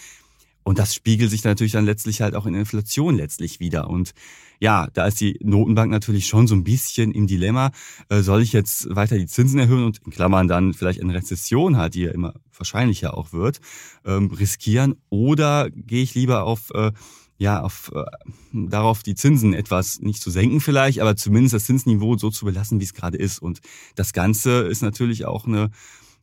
Und 0.63 0.79
das 0.79 0.93
spiegelt 0.93 1.31
sich 1.31 1.45
natürlich 1.45 1.71
dann 1.71 1.85
letztlich 1.85 2.21
halt 2.21 2.35
auch 2.35 2.45
in 2.45 2.53
Inflation 2.53 3.15
letztlich 3.15 3.61
wieder. 3.61 3.89
Und 3.89 4.13
ja, 4.59 4.87
da 4.93 5.05
ist 5.05 5.21
die 5.21 5.37
Notenbank 5.41 5.91
natürlich 5.91 6.27
schon 6.27 6.47
so 6.47 6.55
ein 6.55 6.63
bisschen 6.63 7.11
im 7.11 7.27
Dilemma. 7.27 7.71
Äh, 8.09 8.21
soll 8.21 8.41
ich 8.41 8.53
jetzt 8.53 8.93
weiter 8.95 9.17
die 9.17 9.27
Zinsen 9.27 9.59
erhöhen 9.59 9.83
und 9.83 9.99
in 10.05 10.11
Klammern 10.11 10.47
dann 10.47 10.73
vielleicht 10.73 11.01
eine 11.01 11.13
Rezession 11.13 11.77
hat, 11.77 11.93
die 11.95 12.01
ja 12.01 12.11
immer 12.11 12.33
wahrscheinlicher 12.57 13.17
auch 13.17 13.33
wird, 13.33 13.59
ähm, 14.05 14.31
riskieren? 14.31 14.95
Oder 15.09 15.69
gehe 15.69 16.03
ich 16.03 16.15
lieber 16.15 16.43
auf 16.43 16.71
äh, 16.73 16.91
ja, 17.39 17.61
auf, 17.61 17.91
äh, 17.93 18.03
darauf 18.51 19.03
die 19.03 19.13
Zinsen 19.13 19.53
etwas 19.53 19.99
nicht 19.99 20.21
zu 20.21 20.31
senken 20.31 20.59
vielleicht, 20.59 20.99
aber 20.99 21.15
zumindest 21.15 21.53
das 21.53 21.65
Zinsniveau 21.65 22.17
so 22.17 22.31
zu 22.31 22.45
belassen, 22.45 22.79
wie 22.79 22.83
es 22.83 22.93
gerade 22.93 23.17
ist. 23.17 23.39
Und 23.39 23.61
das 23.95 24.11
Ganze 24.11 24.61
ist 24.61 24.81
natürlich 24.81 25.25
auch 25.25 25.45
eine, 25.45 25.69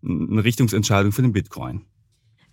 eine 0.03 0.43
Richtungsentscheidung 0.43 1.12
für 1.12 1.23
den 1.23 1.33
Bitcoin. 1.33 1.83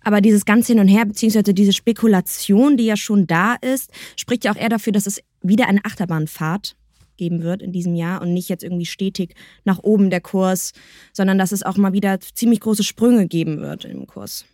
Aber 0.04 0.20
dieses 0.20 0.44
ganze 0.44 0.72
Hin 0.72 0.80
und 0.80 0.88
Her, 0.88 1.04
beziehungsweise 1.04 1.54
diese 1.54 1.72
Spekulation, 1.72 2.76
die 2.76 2.86
ja 2.86 2.96
schon 2.96 3.26
da 3.26 3.54
ist, 3.54 3.90
spricht 4.16 4.44
ja 4.44 4.52
auch 4.52 4.56
eher 4.56 4.68
dafür, 4.68 4.92
dass 4.92 5.06
es 5.06 5.20
wieder 5.42 5.68
eine 5.68 5.84
Achterbahnfahrt 5.84 6.76
geben 7.16 7.42
wird 7.42 7.62
in 7.62 7.72
diesem 7.72 7.94
Jahr 7.94 8.22
und 8.22 8.32
nicht 8.32 8.48
jetzt 8.48 8.64
irgendwie 8.64 8.86
stetig 8.86 9.34
nach 9.64 9.78
oben 9.78 10.10
der 10.10 10.20
Kurs, 10.20 10.72
sondern 11.12 11.38
dass 11.38 11.52
es 11.52 11.62
auch 11.62 11.76
mal 11.76 11.92
wieder 11.92 12.18
ziemlich 12.20 12.60
große 12.60 12.84
Sprünge 12.84 13.26
geben 13.26 13.60
wird 13.60 13.84
im 13.84 14.06
Kurs. 14.06 14.44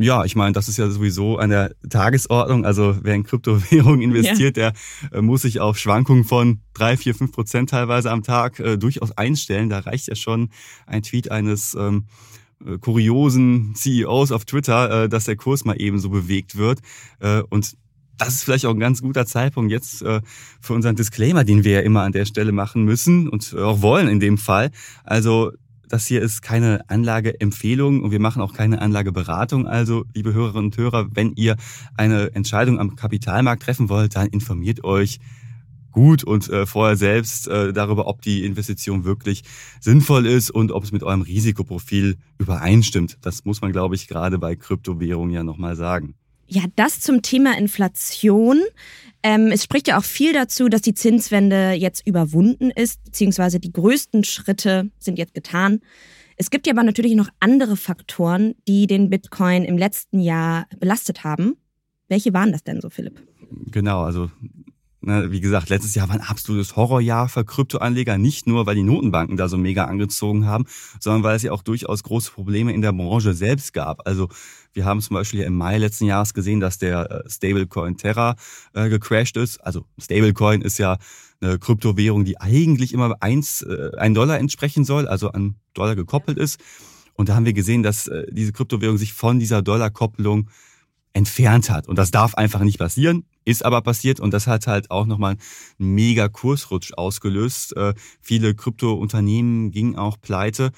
Ja, 0.00 0.24
ich 0.24 0.36
meine, 0.36 0.52
das 0.52 0.68
ist 0.68 0.76
ja 0.76 0.88
sowieso 0.88 1.38
an 1.38 1.50
der 1.50 1.74
Tagesordnung. 1.90 2.64
Also 2.64 2.96
wer 3.02 3.14
in 3.14 3.24
Kryptowährungen 3.24 4.00
investiert, 4.00 4.56
ja. 4.56 4.70
der 4.70 5.18
äh, 5.18 5.20
muss 5.20 5.42
sich 5.42 5.58
auf 5.58 5.76
Schwankungen 5.76 6.22
von 6.22 6.60
drei, 6.72 6.96
vier, 6.96 7.16
fünf 7.16 7.32
Prozent 7.32 7.70
teilweise 7.70 8.12
am 8.12 8.22
Tag 8.22 8.60
äh, 8.60 8.78
durchaus 8.78 9.10
einstellen. 9.18 9.68
Da 9.68 9.80
reicht 9.80 10.06
ja 10.06 10.14
schon 10.14 10.50
ein 10.86 11.02
Tweet 11.02 11.32
eines 11.32 11.74
ähm, 11.74 12.04
äh, 12.64 12.78
kuriosen 12.78 13.74
CEOs 13.74 14.32
auf 14.32 14.44
Twitter, 14.44 15.04
äh, 15.04 15.08
dass 15.08 15.24
der 15.24 15.36
Kurs 15.36 15.64
mal 15.64 15.80
eben 15.80 15.98
so 15.98 16.10
bewegt 16.10 16.56
wird. 16.56 16.80
Äh, 17.20 17.42
und 17.50 17.76
das 18.16 18.34
ist 18.34 18.44
vielleicht 18.44 18.66
auch 18.66 18.74
ein 18.74 18.80
ganz 18.80 19.00
guter 19.00 19.26
Zeitpunkt 19.26 19.70
jetzt 19.70 20.02
äh, 20.02 20.20
für 20.60 20.74
unseren 20.74 20.96
Disclaimer, 20.96 21.44
den 21.44 21.64
wir 21.64 21.72
ja 21.72 21.80
immer 21.80 22.02
an 22.02 22.12
der 22.12 22.24
Stelle 22.24 22.52
machen 22.52 22.84
müssen 22.84 23.28
und 23.28 23.54
auch 23.56 23.80
wollen 23.80 24.08
in 24.08 24.20
dem 24.20 24.38
Fall. 24.38 24.70
Also 25.04 25.52
das 25.88 26.06
hier 26.06 26.20
ist 26.20 26.42
keine 26.42 26.88
Anlageempfehlung 26.88 28.02
und 28.02 28.10
wir 28.10 28.20
machen 28.20 28.42
auch 28.42 28.52
keine 28.52 28.80
Anlageberatung. 28.80 29.66
Also, 29.66 30.04
liebe 30.14 30.34
Hörerinnen 30.34 30.66
und 30.66 30.76
Hörer, 30.76 31.08
wenn 31.14 31.32
ihr 31.34 31.56
eine 31.96 32.34
Entscheidung 32.34 32.78
am 32.78 32.94
Kapitalmarkt 32.94 33.62
treffen 33.62 33.88
wollt, 33.88 34.16
dann 34.16 34.28
informiert 34.28 34.84
euch 34.84 35.18
gut 35.98 36.22
und 36.22 36.48
äh, 36.48 36.64
vorher 36.64 36.96
selbst 36.96 37.48
äh, 37.48 37.72
darüber, 37.72 38.06
ob 38.06 38.22
die 38.22 38.44
Investition 38.44 39.02
wirklich 39.02 39.42
sinnvoll 39.80 40.26
ist 40.26 40.48
und 40.48 40.70
ob 40.70 40.84
es 40.84 40.92
mit 40.92 41.02
eurem 41.02 41.22
Risikoprofil 41.22 42.18
übereinstimmt. 42.38 43.18
Das 43.20 43.44
muss 43.44 43.62
man, 43.62 43.72
glaube 43.72 43.96
ich, 43.96 44.06
gerade 44.06 44.38
bei 44.38 44.54
Kryptowährungen 44.54 45.34
ja 45.34 45.42
nochmal 45.42 45.74
sagen. 45.74 46.14
Ja, 46.46 46.62
das 46.76 47.00
zum 47.00 47.22
Thema 47.22 47.58
Inflation. 47.58 48.62
Ähm, 49.24 49.50
es 49.50 49.64
spricht 49.64 49.88
ja 49.88 49.98
auch 49.98 50.04
viel 50.04 50.32
dazu, 50.32 50.68
dass 50.68 50.82
die 50.82 50.94
Zinswende 50.94 51.72
jetzt 51.72 52.06
überwunden 52.06 52.70
ist, 52.70 53.02
beziehungsweise 53.02 53.58
die 53.58 53.72
größten 53.72 54.22
Schritte 54.22 54.92
sind 55.00 55.18
jetzt 55.18 55.34
getan. 55.34 55.80
Es 56.36 56.50
gibt 56.50 56.68
ja 56.68 56.74
aber 56.74 56.84
natürlich 56.84 57.16
noch 57.16 57.28
andere 57.40 57.76
Faktoren, 57.76 58.54
die 58.68 58.86
den 58.86 59.10
Bitcoin 59.10 59.64
im 59.64 59.76
letzten 59.76 60.20
Jahr 60.20 60.68
belastet 60.78 61.24
haben. 61.24 61.56
Welche 62.06 62.32
waren 62.34 62.52
das 62.52 62.62
denn 62.62 62.80
so, 62.80 62.88
Philipp? 62.88 63.20
Genau, 63.72 64.02
also 64.02 64.30
wie 65.00 65.40
gesagt, 65.40 65.68
letztes 65.68 65.94
Jahr 65.94 66.08
war 66.08 66.16
ein 66.16 66.20
absolutes 66.20 66.74
Horrorjahr 66.74 67.28
für 67.28 67.44
Kryptoanleger, 67.44 68.18
nicht 68.18 68.46
nur, 68.48 68.66
weil 68.66 68.74
die 68.74 68.82
Notenbanken 68.82 69.36
da 69.36 69.48
so 69.48 69.56
mega 69.56 69.84
angezogen 69.84 70.46
haben, 70.46 70.64
sondern 70.98 71.22
weil 71.22 71.36
es 71.36 71.42
ja 71.42 71.52
auch 71.52 71.62
durchaus 71.62 72.02
große 72.02 72.32
Probleme 72.32 72.72
in 72.72 72.82
der 72.82 72.92
Branche 72.92 73.32
selbst 73.32 73.72
gab. 73.72 74.06
Also 74.06 74.28
wir 74.72 74.84
haben 74.84 75.00
zum 75.00 75.14
Beispiel 75.14 75.40
im 75.42 75.54
Mai 75.54 75.78
letzten 75.78 76.06
Jahres 76.06 76.34
gesehen, 76.34 76.60
dass 76.60 76.78
der 76.78 77.10
äh, 77.10 77.30
Stablecoin 77.30 77.96
Terra 77.96 78.34
äh, 78.74 78.88
gecrashed 78.88 79.36
ist. 79.36 79.58
Also 79.58 79.84
Stablecoin 79.98 80.62
ist 80.62 80.78
ja 80.78 80.98
eine 81.40 81.58
Kryptowährung, 81.58 82.24
die 82.24 82.40
eigentlich 82.40 82.92
immer 82.92 83.14
eins, 83.20 83.62
äh, 83.62 83.92
ein 83.98 84.14
Dollar 84.14 84.38
entsprechen 84.38 84.84
soll, 84.84 85.06
also 85.06 85.30
an 85.30 85.54
Dollar 85.74 85.94
gekoppelt 85.94 86.38
ist. 86.38 86.60
Und 87.14 87.28
da 87.28 87.36
haben 87.36 87.46
wir 87.46 87.52
gesehen, 87.52 87.82
dass 87.82 88.08
äh, 88.08 88.26
diese 88.30 88.52
Kryptowährung 88.52 88.98
sich 88.98 89.12
von 89.12 89.38
dieser 89.38 89.62
Dollarkopplung 89.62 90.50
entfernt 91.12 91.70
hat. 91.70 91.88
Und 91.88 91.96
das 91.96 92.10
darf 92.10 92.34
einfach 92.34 92.60
nicht 92.60 92.78
passieren, 92.78 93.24
ist 93.48 93.64
aber 93.64 93.80
passiert 93.82 94.20
und 94.20 94.32
das 94.32 94.46
hat 94.46 94.66
halt 94.66 94.90
auch 94.90 95.06
nochmal 95.06 95.36
einen 95.78 95.94
mega 95.94 96.28
Kursrutsch 96.28 96.92
ausgelöst. 96.94 97.76
Äh, 97.76 97.94
viele 98.20 98.54
Kryptounternehmen 98.54 99.70
gingen 99.70 99.96
auch 99.96 100.20
pleite. 100.20 100.70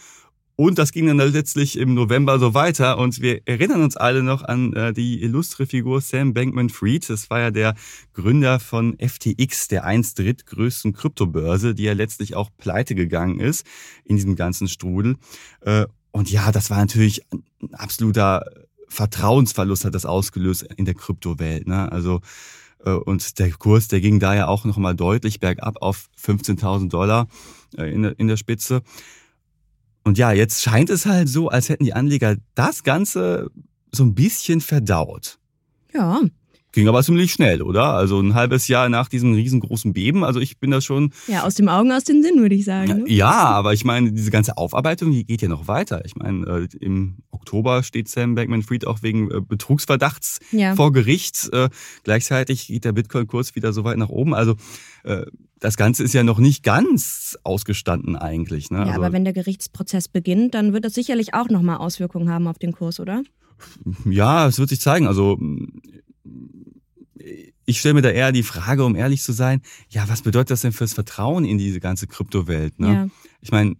Und 0.56 0.78
das 0.78 0.92
ging 0.92 1.06
dann 1.06 1.16
letztlich 1.16 1.78
im 1.78 1.94
November 1.94 2.38
so 2.38 2.52
weiter. 2.52 2.98
Und 2.98 3.22
wir 3.22 3.40
erinnern 3.46 3.82
uns 3.82 3.96
alle 3.96 4.22
noch 4.22 4.42
an 4.42 4.74
äh, 4.74 4.92
die 4.92 5.22
illustre 5.22 5.66
Figur 5.66 6.02
Sam 6.02 6.34
Bankman-Fried. 6.34 7.08
Das 7.08 7.30
war 7.30 7.40
ja 7.40 7.50
der 7.50 7.74
Gründer 8.12 8.60
von 8.60 8.96
FTX, 8.98 9.68
der 9.68 9.84
einst 9.84 10.18
drittgrößten 10.18 10.92
Kryptobörse, 10.92 11.74
die 11.74 11.84
ja 11.84 11.94
letztlich 11.94 12.36
auch 12.36 12.50
pleite 12.58 12.94
gegangen 12.94 13.40
ist 13.40 13.66
in 14.04 14.16
diesem 14.16 14.36
ganzen 14.36 14.68
Strudel. 14.68 15.16
Äh, 15.62 15.86
und 16.10 16.30
ja, 16.30 16.52
das 16.52 16.68
war 16.68 16.76
natürlich 16.76 17.22
ein 17.32 17.42
absoluter 17.72 18.44
Vertrauensverlust 18.90 19.84
hat 19.84 19.94
das 19.94 20.04
ausgelöst 20.04 20.66
in 20.76 20.84
der 20.84 20.94
Kryptowelt. 20.94 21.66
Ne? 21.66 21.90
Also 21.90 22.20
und 22.88 23.38
der 23.38 23.50
Kurs, 23.52 23.88
der 23.88 24.00
ging 24.00 24.20
da 24.20 24.34
ja 24.34 24.48
auch 24.48 24.64
nochmal 24.64 24.94
deutlich 24.94 25.40
bergab 25.40 25.76
auf 25.80 26.08
15.000 26.22 26.88
Dollar 26.88 27.28
äh, 27.76 27.92
in 27.92 28.28
der 28.28 28.36
Spitze. 28.36 28.82
Und 30.04 30.18
ja, 30.18 30.32
jetzt 30.32 30.62
scheint 30.62 30.90
es 30.90 31.06
halt 31.06 31.28
so, 31.28 31.48
als 31.48 31.68
hätten 31.68 31.84
die 31.84 31.92
Anleger 31.92 32.36
das 32.54 32.82
Ganze 32.82 33.50
so 33.92 34.04
ein 34.04 34.14
bisschen 34.14 34.60
verdaut. 34.60 35.38
Ja, 35.92 36.20
Ging 36.72 36.88
aber 36.88 37.02
ziemlich 37.02 37.32
schnell, 37.32 37.62
oder? 37.62 37.94
Also 37.94 38.20
ein 38.20 38.34
halbes 38.34 38.68
Jahr 38.68 38.88
nach 38.88 39.08
diesem 39.08 39.34
riesengroßen 39.34 39.92
Beben. 39.92 40.22
Also 40.22 40.38
ich 40.38 40.58
bin 40.58 40.70
da 40.70 40.80
schon. 40.80 41.12
Ja, 41.26 41.42
aus 41.42 41.54
dem 41.54 41.68
Augen, 41.68 41.90
aus 41.90 42.04
dem 42.04 42.22
Sinn, 42.22 42.40
würde 42.40 42.54
ich 42.54 42.64
sagen. 42.64 43.02
Ne? 43.02 43.04
Ja, 43.08 43.32
aber 43.32 43.72
ich 43.72 43.84
meine, 43.84 44.12
diese 44.12 44.30
ganze 44.30 44.56
Aufarbeitung, 44.56 45.10
die 45.10 45.24
geht 45.24 45.42
ja 45.42 45.48
noch 45.48 45.66
weiter. 45.66 46.04
Ich 46.04 46.14
meine, 46.14 46.46
äh, 46.46 46.68
im 46.78 47.18
Oktober 47.30 47.82
steht 47.82 48.08
Sam 48.08 48.36
Bankman-Fried 48.36 48.86
auch 48.86 49.02
wegen 49.02 49.30
äh, 49.30 49.40
Betrugsverdachts 49.40 50.38
ja. 50.52 50.76
vor 50.76 50.92
Gericht. 50.92 51.48
Äh, 51.52 51.70
gleichzeitig 52.04 52.68
geht 52.68 52.84
der 52.84 52.92
Bitcoin-Kurs 52.92 53.56
wieder 53.56 53.72
so 53.72 53.84
weit 53.84 53.98
nach 53.98 54.08
oben. 54.08 54.34
Also 54.34 54.54
das 55.60 55.78
Ganze 55.78 56.04
ist 56.04 56.12
ja 56.12 56.22
noch 56.22 56.38
nicht 56.38 56.62
ganz 56.62 57.38
ausgestanden 57.42 58.16
eigentlich. 58.16 58.70
Ne? 58.70 58.80
Ja, 58.80 58.84
also, 58.84 59.00
aber 59.00 59.12
wenn 59.12 59.24
der 59.24 59.32
Gerichtsprozess 59.32 60.08
beginnt, 60.08 60.54
dann 60.54 60.74
wird 60.74 60.84
das 60.84 60.92
sicherlich 60.92 61.32
auch 61.32 61.48
nochmal 61.48 61.78
Auswirkungen 61.78 62.28
haben 62.28 62.46
auf 62.46 62.58
den 62.58 62.72
Kurs, 62.72 63.00
oder? 63.00 63.22
Ja, 64.04 64.46
es 64.46 64.58
wird 64.58 64.68
sich 64.68 64.80
zeigen. 64.80 65.06
Also 65.06 65.38
ich 67.64 67.80
stelle 67.80 67.94
mir 67.94 68.02
da 68.02 68.10
eher 68.10 68.32
die 68.32 68.42
Frage, 68.42 68.84
um 68.84 68.96
ehrlich 68.96 69.22
zu 69.22 69.32
sein, 69.32 69.62
ja, 69.88 70.08
was 70.08 70.22
bedeutet 70.22 70.50
das 70.50 70.62
denn 70.62 70.72
fürs 70.72 70.94
Vertrauen 70.94 71.44
in 71.44 71.58
diese 71.58 71.80
ganze 71.80 72.06
Kryptowelt? 72.06 72.78
Ne? 72.78 72.92
Ja. 72.92 73.08
Ich 73.40 73.50
meine, 73.50 73.76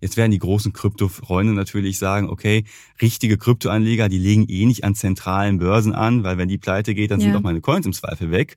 jetzt 0.00 0.16
werden 0.16 0.30
die 0.30 0.38
großen 0.38 0.72
Kryptofreunde 0.72 1.52
natürlich 1.52 1.98
sagen, 1.98 2.28
okay, 2.28 2.64
richtige 3.00 3.38
Kryptoanleger, 3.38 4.08
die 4.08 4.18
legen 4.18 4.46
eh 4.48 4.66
nicht 4.66 4.84
an 4.84 4.94
zentralen 4.94 5.58
Börsen 5.58 5.94
an, 5.94 6.24
weil 6.24 6.38
wenn 6.38 6.48
die 6.48 6.58
pleite 6.58 6.94
geht, 6.94 7.10
dann 7.10 7.20
ja. 7.20 7.24
sind 7.24 7.34
doch 7.34 7.42
meine 7.42 7.60
Coins 7.60 7.86
im 7.86 7.92
Zweifel 7.92 8.30
weg. 8.30 8.56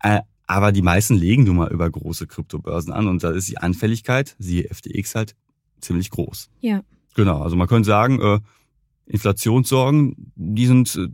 Äh, 0.00 0.20
aber 0.46 0.72
die 0.72 0.82
meisten 0.82 1.14
legen 1.14 1.44
nun 1.44 1.56
mal 1.56 1.72
über 1.72 1.88
große 1.88 2.26
Kryptobörsen 2.26 2.92
an 2.92 3.06
und 3.06 3.22
da 3.22 3.30
ist 3.30 3.48
die 3.48 3.58
Anfälligkeit, 3.58 4.36
siehe 4.38 4.68
FTX 4.68 5.14
halt, 5.14 5.34
ziemlich 5.80 6.10
groß. 6.10 6.50
Ja. 6.60 6.82
Genau, 7.14 7.42
also 7.42 7.56
man 7.56 7.68
könnte 7.68 7.86
sagen, 7.86 8.20
äh, 8.20 8.40
Inflationssorgen, 9.06 10.32
die 10.34 10.66
sind 10.66 10.94
äh, 10.96 11.08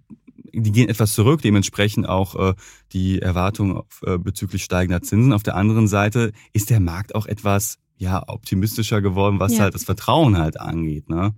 die 0.53 0.73
gehen 0.73 0.89
etwas 0.89 1.13
zurück, 1.13 1.43
dementsprechend 1.43 2.09
auch 2.09 2.35
äh, 2.35 2.55
die 2.93 3.21
Erwartungen 3.21 3.83
äh, 4.03 4.19
bezüglich 4.19 4.65
steigender 4.65 5.03
Zinsen. 5.03 5.33
Auf 5.33 5.43
der 5.43 5.57
anderen 5.57 5.89
Seite 5.89 6.33
ist 6.53 6.71
der 6.71 6.81
Markt 6.81 7.15
auch 7.15 7.27
etwas 7.27 7.79
ja 7.97 8.23
optimistischer 8.29 9.03
geworden, 9.03 9.41
was 9.41 9.55
ja. 9.55 9.61
halt 9.61 9.75
das 9.75 9.85
Vertrauen 9.85 10.39
halt 10.39 10.61
angeht. 10.61 11.09
Ne? 11.09 11.35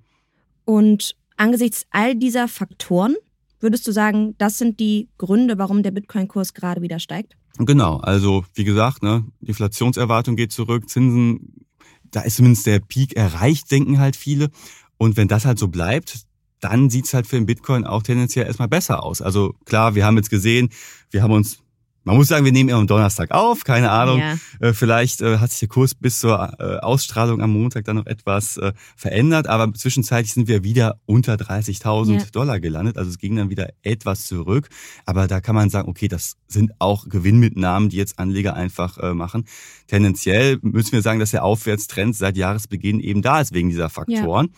Und 0.64 1.16
angesichts 1.36 1.86
all 1.90 2.14
dieser 2.14 2.48
Faktoren 2.48 3.16
würdest 3.60 3.86
du 3.86 3.92
sagen, 3.92 4.34
das 4.38 4.58
sind 4.58 4.80
die 4.80 5.08
Gründe, 5.18 5.58
warum 5.58 5.82
der 5.82 5.90
Bitcoin-Kurs 5.90 6.54
gerade 6.54 6.82
wieder 6.82 6.98
steigt? 6.98 7.36
Genau, 7.58 7.96
also 7.98 8.44
wie 8.54 8.64
gesagt, 8.64 9.02
ne, 9.02 9.24
die 9.40 9.48
Inflationserwartung 9.48 10.36
geht 10.36 10.52
zurück, 10.52 10.88
Zinsen, 10.88 11.66
da 12.10 12.22
ist 12.22 12.36
zumindest 12.36 12.66
der 12.66 12.80
Peak 12.80 13.16
erreicht, 13.16 13.70
denken 13.70 13.98
halt 13.98 14.16
viele. 14.16 14.50
Und 14.96 15.16
wenn 15.16 15.28
das 15.28 15.44
halt 15.44 15.58
so 15.58 15.68
bleibt, 15.68 16.26
dann 16.60 16.90
sieht's 16.90 17.14
halt 17.14 17.26
für 17.26 17.36
den 17.36 17.46
Bitcoin 17.46 17.84
auch 17.84 18.02
tendenziell 18.02 18.46
erstmal 18.46 18.68
besser 18.68 19.02
aus. 19.02 19.22
Also 19.22 19.54
klar, 19.64 19.94
wir 19.94 20.04
haben 20.04 20.16
jetzt 20.16 20.30
gesehen, 20.30 20.70
wir 21.10 21.22
haben 21.22 21.32
uns 21.32 21.60
man 22.04 22.16
muss 22.16 22.28
sagen, 22.28 22.46
wir 22.46 22.52
nehmen 22.52 22.70
ja 22.70 22.78
am 22.78 22.86
Donnerstag 22.86 23.30
auf, 23.30 23.64
keine 23.64 23.90
Ahnung. 23.90 24.20
Ja. 24.20 24.36
Äh, 24.58 24.72
vielleicht 24.72 25.20
äh, 25.20 25.38
hat 25.38 25.50
sich 25.50 25.60
der 25.60 25.68
Kurs 25.68 25.94
bis 25.94 26.20
zur 26.20 26.54
äh, 26.58 26.78
Ausstrahlung 26.78 27.42
am 27.42 27.52
Montag 27.52 27.84
dann 27.84 27.96
noch 27.96 28.06
etwas 28.06 28.58
verändert, 28.96 29.46
aber 29.46 29.72
zwischenzeitlich 29.74 30.32
sind 30.32 30.48
wir 30.48 30.64
wieder 30.64 30.98
unter 31.06 31.34
30.000 31.34 32.12
ja. 32.12 32.24
Dollar 32.32 32.58
gelandet. 32.58 32.96
Also 32.96 33.10
es 33.10 33.18
ging 33.18 33.36
dann 33.36 33.50
wieder 33.50 33.68
etwas 33.82 34.26
zurück. 34.26 34.68
Aber 35.06 35.28
da 35.28 35.40
kann 35.40 35.54
man 35.54 35.70
sagen, 35.70 35.88
okay, 35.88 36.08
das 36.08 36.36
sind 36.48 36.72
auch 36.78 37.08
Gewinnmitnahmen, 37.08 37.90
die 37.90 37.96
jetzt 37.96 38.18
Anleger 38.18 38.54
einfach 38.54 39.14
machen. 39.14 39.44
Tendenziell 39.86 40.58
müssen 40.62 40.92
wir 40.92 41.02
sagen, 41.02 41.20
dass 41.20 41.30
der 41.30 41.44
Aufwärtstrend 41.44 42.16
seit 42.16 42.36
Jahresbeginn 42.36 43.00
eben 43.00 43.22
da 43.22 43.40
ist 43.40 43.54
wegen 43.54 43.68
dieser 43.68 43.88
Faktoren. 43.88 44.50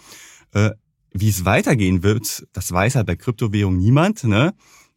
Ja. 0.54 0.73
Wie 1.14 1.28
es 1.28 1.45
weitergehen 1.45 2.02
wird, 2.02 2.47
das 2.52 2.73
weiß 2.73 2.95
halt 2.95 3.07
bei 3.07 3.16
Kryptowährungen 3.16 3.78
niemand. 3.78 4.25
Ne? 4.25 4.54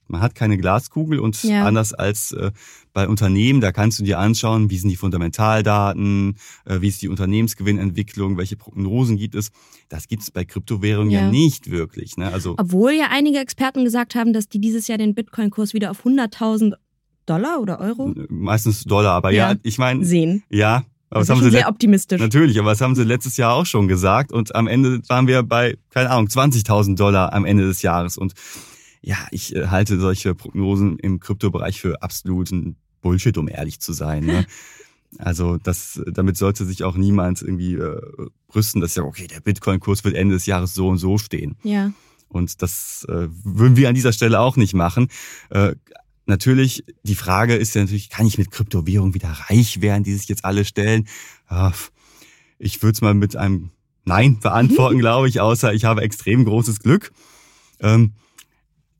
Man 0.08 0.22
hat 0.22 0.36
keine 0.36 0.58
Glaskugel 0.58 1.20
und 1.20 1.42
ja. 1.44 1.66
anders 1.66 1.94
als 1.94 2.32
äh, 2.32 2.52
bei 2.94 3.08
Unternehmen, 3.08 3.60
da 3.60 3.72
kannst 3.72 4.00
du 4.00 4.04
dir 4.04 4.20
anschauen, 4.20 4.70
wie 4.70 4.78
sind 4.78 4.90
die 4.90 4.96
Fundamentaldaten, 4.96 6.38
äh, 6.66 6.80
wie 6.82 6.88
ist 6.88 7.02
die 7.02 7.10
Unternehmensgewinnentwicklung, 7.10 8.38
welche 8.38 8.56
Prognosen 8.56 9.18
gibt 9.18 9.36
es. 9.36 9.52
Das 9.90 10.08
gibt 10.08 10.22
es 10.24 10.32
bei 10.32 10.46
Kryptowährungen 10.46 11.12
ja. 11.12 11.22
ja, 11.22 11.32
nicht 11.32 11.72
wirklich. 11.72 12.18
Ne? 12.18 12.32
Also, 12.32 12.56
Obwohl 12.58 12.92
ja 12.92 13.08
einige 13.10 13.40
Experten 13.40 13.84
gesagt 13.84 14.16
haben, 14.16 14.32
dass 14.32 14.48
die 14.48 14.60
dieses 14.60 14.88
Jahr 14.88 14.98
den 14.98 15.16
Bitcoin-Kurs 15.16 15.74
wieder 15.74 15.92
auf 15.92 16.06
100.000 16.06 16.76
Dollar 17.26 17.60
oder 17.60 17.80
Euro? 17.80 18.14
Meistens 18.30 18.84
Dollar, 18.84 19.14
aber 19.14 19.32
ja, 19.32 19.52
ja 19.52 19.60
ich 19.64 19.80
meine. 19.80 20.06
Sehen. 20.06 20.44
Ja, 20.50 20.86
aber 21.10 21.22
das, 21.22 21.28
das 21.28 21.38
haben 21.38 21.44
sie 21.44 21.52
sehr 21.52 21.70
optimistisch. 21.70 22.20
Natürlich, 22.20 22.60
aber 22.60 22.72
das 22.72 22.82
haben 22.82 22.96
sie 22.96 23.04
letztes 23.04 23.38
Jahr 23.38 23.54
auch 23.54 23.66
schon 23.66 23.88
gesagt. 23.88 24.32
Und 24.32 24.56
am 24.56 24.68
Ende 24.68 25.02
waren 25.08 25.28
wir 25.28 25.44
bei, 25.44 25.78
keine 25.92 26.10
Ahnung, 26.10 26.28
20.000 26.28 26.96
Dollar 26.96 27.34
am 27.34 27.46
Ende 27.46 27.66
des 27.66 27.82
Jahres. 27.82 28.18
Und 28.18 28.34
ja, 29.02 29.18
ich 29.32 29.56
äh, 29.56 29.68
halte 29.68 30.00
solche 30.00 30.34
Prognosen 30.34 30.98
im 30.98 31.20
Kryptobereich 31.20 31.80
für 31.80 32.02
absoluten 32.02 32.78
Bullshit, 33.02 33.38
um 33.38 33.48
ehrlich 33.48 33.80
zu 33.80 33.94
sein. 33.94 34.26
Ne? 34.26 34.46
Also 35.18 35.56
das, 35.58 36.02
damit 36.12 36.36
sollte 36.36 36.66
sich 36.66 36.84
auch 36.84 36.98
niemand 36.98 37.42
irgendwie 37.42 37.76
äh, 37.76 38.02
rüsten, 38.54 38.82
dass 38.82 38.96
ja, 38.96 39.04
okay, 39.04 39.28
der 39.28 39.40
Bitcoin-Kurs 39.40 40.04
wird 40.04 40.14
Ende 40.14 40.34
des 40.34 40.46
Jahres 40.46 40.74
so 40.74 40.90
und 40.90 40.98
so 40.98 41.18
stehen. 41.18 41.56
Ja. 41.64 41.94
Und 42.28 42.62
das 42.62 43.06
äh, 43.08 43.30
würden 43.44 43.78
wir 43.78 43.88
an 43.88 43.96
dieser 43.96 44.12
Stelle 44.12 44.42
auch 44.42 44.58
nicht 44.58 44.74
machen. 44.74 45.08
Äh, 45.52 45.76
Natürlich, 46.26 46.84
die 47.04 47.16
Frage 47.16 47.56
ist 47.56 47.76
ja 47.76 47.82
natürlich, 47.82 48.10
kann 48.10 48.26
ich 48.26 48.38
mit 48.38 48.52
Kryptowährung 48.52 49.14
wieder 49.14 49.30
reich 49.30 49.82
werden, 49.82 50.04
die 50.04 50.14
sich 50.14 50.28
jetzt 50.28 50.44
alle 50.44 50.66
stellen? 50.66 51.08
Ich 52.58 52.82
würde 52.82 52.94
es 52.94 53.02
mal 53.02 53.14
mit 53.14 53.36
einem 53.36 53.72
Nein 54.06 54.40
beantworten, 54.42 55.00
glaube 55.00 55.28
ich, 55.28 55.40
außer 55.42 55.74
ich 55.74 55.86
habe 55.86 56.02
extrem 56.02 56.46
großes 56.46 56.80
Glück. 56.80 57.12
Ähm, 57.80 58.14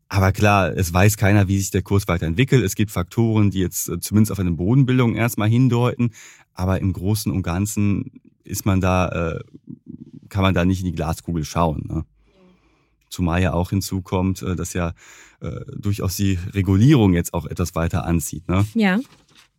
aber 0.08 0.32
klar, 0.32 0.72
es 0.76 0.94
weiß 0.94 1.18
keiner, 1.18 1.48
wie 1.48 1.58
sich 1.58 1.72
der 1.72 1.82
Kurs 1.82 2.08
weiterentwickelt. 2.08 2.64
Es 2.64 2.76
gibt 2.76 2.92
Faktoren, 2.92 3.52
die 3.52 3.60
jetzt 3.60 3.90
äh, 3.90 4.00
zumindest 4.00 4.32
auf 4.32 4.40
eine 4.40 4.52
Bodenbildung 4.52 5.16
erstmal 5.16 5.50
hindeuten. 5.50 6.12
Aber 6.54 6.80
im 6.80 6.94
Großen 6.94 7.32
und 7.32 7.42
Ganzen 7.42 8.22
ist 8.44 8.66
man 8.66 8.82
da, 8.82 9.10
äh, 9.10 9.40
kann 10.30 10.44
man 10.44 10.54
da 10.54 10.64
nicht 10.64 10.82
in 10.82 10.86
die 10.86 10.96
Glaskugel 10.96 11.44
schauen. 11.44 11.86
Ne? 11.88 12.06
Zumal 13.10 13.42
ja 13.42 13.54
auch 13.54 13.70
hinzukommt, 13.70 14.42
äh, 14.42 14.56
dass 14.56 14.74
ja 14.74 14.94
äh, 15.42 15.62
durchaus 15.78 16.16
die 16.16 16.38
Regulierung 16.54 17.14
jetzt 17.14 17.34
auch 17.34 17.46
etwas 17.46 17.76
weiter 17.76 18.06
anzieht. 18.06 18.48
Ne? 18.48 18.66
Ja. 18.74 19.00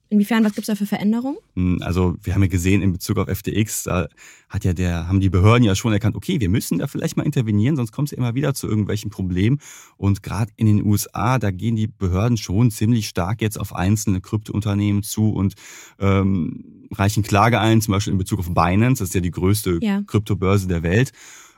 Inwiefern, 0.08 0.44
was 0.44 0.54
gibt 0.54 0.68
es 0.68 0.72
da 0.72 0.76
für 0.76 0.86
Veränderungen? 0.86 1.38
Hm, 1.56 1.78
also 1.82 2.14
wir 2.22 2.34
haben 2.34 2.42
ja 2.42 2.48
gesehen 2.48 2.80
in 2.80 2.92
Bezug 2.92 3.18
auf 3.18 3.28
FTX, 3.28 3.84
da 3.84 4.06
hat 4.48 4.64
ja 4.64 4.72
der, 4.72 5.08
haben 5.08 5.18
die 5.18 5.30
Behörden 5.30 5.64
ja 5.64 5.74
schon 5.74 5.92
erkannt, 5.92 6.14
okay, 6.14 6.40
wir 6.40 6.48
müssen 6.48 6.78
da 6.78 6.86
vielleicht 6.86 7.16
mal 7.16 7.24
intervenieren, 7.24 7.74
sonst 7.74 7.90
kommt 7.90 8.08
es 8.08 8.12
ja 8.12 8.18
immer 8.18 8.36
wieder 8.36 8.54
zu 8.54 8.68
irgendwelchen 8.68 9.10
Problemen. 9.10 9.58
Und 9.96 10.22
gerade 10.22 10.52
in 10.56 10.66
den 10.66 10.84
USA, 10.84 11.40
da 11.40 11.50
gehen 11.50 11.74
die 11.74 11.88
Behörden 11.88 12.36
schon 12.36 12.70
ziemlich 12.70 13.08
stark 13.08 13.42
jetzt 13.42 13.58
auf 13.58 13.74
einzelne 13.74 14.20
Kryptounternehmen 14.20 15.02
zu 15.02 15.30
und 15.30 15.54
ähm, 15.98 16.88
reichen 16.92 17.24
Klage 17.24 17.58
ein, 17.58 17.80
zum 17.80 17.92
Beispiel 17.92 18.12
in 18.12 18.18
Bezug 18.18 18.38
auf 18.38 18.54
Binance, 18.54 19.02
das 19.02 19.08
ist 19.08 19.14
ja 19.14 19.20
die 19.20 19.32
größte 19.32 19.80
ja. 19.82 20.02
Kryptobörse 20.06 20.68
der 20.68 20.84
Welt. 20.84 21.10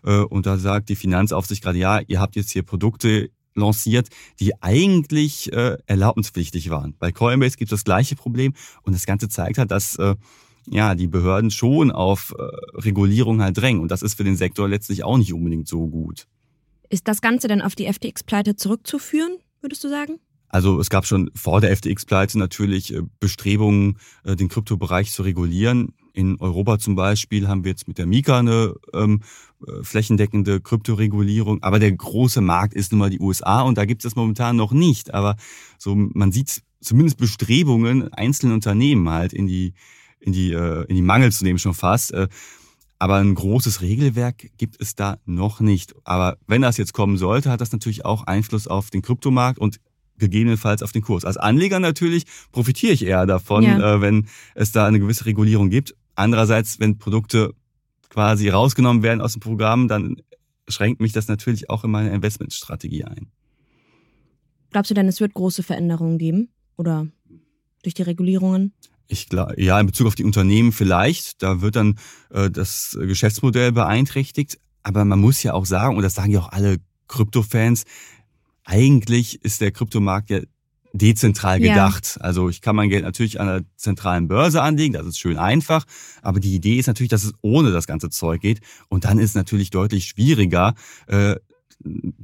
Äh, 0.05 0.21
und 0.21 0.47
da 0.47 0.59
sagt 0.59 0.89
die 0.89 0.97
Finanzaufsicht 0.97 1.63
gerade, 1.63 1.79
ja, 1.79 2.01
ihr 2.07 2.21
habt 2.21 2.37
jetzt 2.37 2.51
hier 2.51 2.63
Produkte 2.63 3.31
lanciert, 3.55 4.09
die 4.41 4.61
eigentlich 4.63 5.53
äh, 5.53 5.77
erlaubnispflichtig 5.87 6.71
waren. 6.71 6.95
Bei 6.99 7.13
Coinbase 7.13 7.57
gibt 7.57 7.73
es 7.73 7.81
das 7.81 7.85
gleiche 7.85 8.17
Problem 8.17 8.55
und 8.83 8.95
das 8.95 9.07
Ganze 9.07 9.29
zeigt 9.29 9.59
halt, 9.59 9.71
dass 9.71 9.97
äh, 9.97 10.15
ja, 10.71 10.95
die 10.95 11.09
Behörden 11.09 11.51
schon 11.51 11.91
auf 11.91 12.35
äh, 12.39 12.43
Regulierung 12.79 13.43
halt 13.43 13.59
drängen 13.59 13.81
und 13.81 13.91
das 13.91 14.03
ist 14.03 14.15
für 14.15 14.25
den 14.25 14.37
Sektor 14.37 14.69
letztlich 14.69 15.05
auch 15.05 15.19
nicht 15.19 15.33
unbedingt 15.33 15.69
so 15.69 15.87
gut. 15.89 16.27
Ist 16.89 17.09
das 17.09 17.21
Ganze 17.21 17.49
dann 17.49 17.61
auf 17.61 17.75
die 17.75 17.93
FTX-Pleite 17.93 18.57
zurückzuführen, 18.57 19.39
würdest 19.61 19.85
du 19.85 19.89
sagen? 19.89 20.19
Also 20.49 20.81
es 20.81 20.89
gab 20.89 21.05
schon 21.05 21.31
vor 21.35 21.61
der 21.61 21.77
FTX-Pleite 21.77 22.39
natürlich 22.39 22.95
äh, 22.95 23.03
Bestrebungen, 23.21 23.99
äh, 24.25 24.37
den 24.37 24.49
Kryptobereich 24.49 25.13
zu 25.13 25.23
regulieren. 25.23 25.95
In 26.19 26.41
Europa 26.41 26.81
zum 26.81 26.97
Beispiel 26.97 27.47
haben 27.47 27.63
wir 27.63 27.71
jetzt 27.71 27.87
mit 27.87 27.97
der 27.97 28.07
Mika 28.07 28.41
eine 28.41 28.75
ähm, 28.93 29.21
äh, 29.65 29.85
flächendeckende 29.85 30.61
Kryptoregulierung. 30.61 31.63
Aber 31.63 31.79
der 31.79 31.93
große 31.93 32.41
Markt 32.41 32.75
ist 32.75 32.91
nun 32.91 32.99
mal 32.99 33.09
die 33.09 33.21
USA 33.21 33.61
und 33.61 33.79
da 33.79 33.85
gibt 33.85 34.03
es 34.03 34.11
das 34.11 34.17
momentan 34.17 34.57
noch 34.57 34.73
nicht. 34.73 35.15
Aber 35.15 35.37
so 35.79 35.95
man 35.95 36.33
sieht 36.33 36.65
zumindest 36.81 37.19
Bestrebungen 37.19 38.13
einzelnen 38.13 38.55
Unternehmen 38.55 39.09
halt 39.09 39.33
in 39.33 39.47
die 39.47 39.75
in 40.19 40.33
die 40.33 40.51
in 40.51 40.97
die 40.97 41.03
Mangel 41.03 41.31
zu 41.31 41.45
nehmen 41.45 41.61
schon 41.61 41.75
fast. 41.75 42.13
Aber 42.99 43.15
ein 43.19 43.37
großes 43.37 43.81
Regelwerk 43.81 44.49
gibt 44.57 44.81
es 44.81 44.97
da 44.97 45.19
noch 45.25 45.61
nicht. 45.61 45.95
Aber 46.03 46.37
wenn 46.49 46.63
das 46.63 46.79
jetzt 46.79 46.95
kommen 46.95 47.17
sollte, 47.17 47.49
hat 47.49 47.61
das 47.61 47.71
natürlich 47.71 48.05
auch 48.05 48.25
Einfluss 48.25 48.67
auf 48.67 48.91
den 48.91 49.03
Kryptomarkt 49.03 49.61
und 49.61 49.79
gegebenenfalls 50.19 50.83
auf 50.83 50.93
den 50.93 51.03
Kurs. 51.03 51.25
Als 51.25 51.37
Anleger 51.37 51.81
natürlich 51.81 52.25
profitiere 52.53 52.93
ich 52.93 53.05
eher 53.05 53.27
davon, 53.27 53.63
ja. 53.63 53.95
äh, 53.95 54.01
wenn 54.01 54.27
es 54.55 54.73
da 54.73 54.87
eine 54.87 55.01
gewisse 55.01 55.27
Regulierung 55.27 55.71
gibt. 55.71 55.95
Andererseits, 56.19 56.81
wenn 56.81 56.99
Produkte 56.99 57.55
quasi 58.09 58.49
rausgenommen 58.49 59.05
werden 59.05 59.21
aus 59.21 59.35
dem 59.35 59.41
Programm, 59.41 59.87
dann 59.87 60.17
schränkt 60.67 61.01
mich 61.01 61.13
das 61.13 61.29
natürlich 61.29 61.71
auch 61.71 61.85
in 61.85 61.93
meine 61.93 62.11
Investmentstrategie 62.11 63.05
ein. 63.05 63.29
Glaubst 64.71 64.91
du 64.91 64.95
denn, 64.95 65.07
es 65.07 65.21
wird 65.21 65.35
große 65.35 65.63
Veränderungen 65.63 66.19
geben? 66.19 66.49
Oder 66.77 67.07
durch 67.85 67.95
die 67.95 68.03
Regulierungen? 68.03 68.73
Ich 69.07 69.29
glaube, 69.29 69.63
ja, 69.63 69.79
in 69.79 69.87
Bezug 69.87 70.09
auf 70.09 70.17
die 70.17 70.25
Unternehmen 70.25 70.73
vielleicht. 70.73 71.41
Da 71.41 71.61
wird 71.61 71.77
dann 71.77 72.01
äh, 72.31 72.51
das 72.51 72.99
Geschäftsmodell 73.01 73.71
beeinträchtigt. 73.71 74.59
Aber 74.83 75.05
man 75.05 75.21
muss 75.21 75.43
ja 75.45 75.55
auch 75.55 75.67
sagen, 75.67 75.97
und 75.97 76.03
das 76.03 76.15
sagen 76.15 76.33
ja 76.33 76.41
auch 76.41 76.51
alle 76.51 76.79
Krypto-Fans, 77.07 77.85
eigentlich 78.65 79.45
ist 79.45 79.61
der 79.61 79.71
Kryptomarkt 79.71 80.31
ja 80.31 80.41
dezentral 80.93 81.61
gedacht. 81.61 82.17
Ja. 82.17 82.23
Also 82.23 82.49
ich 82.49 82.61
kann 82.61 82.77
mein 82.77 82.89
Geld 82.89 83.05
natürlich 83.05 83.41
an 83.41 83.49
einer 83.49 83.65
zentralen 83.77 84.29
Börse 84.29 84.63
anlegen, 84.63 84.95
das 84.95 85.07
ist 85.07 85.19
schön 85.19 85.37
einfach, 85.37 85.85
aber 86.23 86.41
die 86.41 86.55
Idee 86.55 86.79
ist 86.79 86.87
natürlich, 86.87 87.11
dass 87.11 87.25
es 87.25 87.35
ohne 87.43 87.73
das 87.73 87.87
ganze 87.87 88.11
Zeug 88.11 88.41
geht 88.41 88.61
und 88.89 89.05
dann 89.05 89.19
ist 89.19 89.31
es 89.31 89.35
natürlich 89.35 89.71
deutlich 89.71 90.07
schwieriger, 90.07 90.75
äh, 91.07 91.37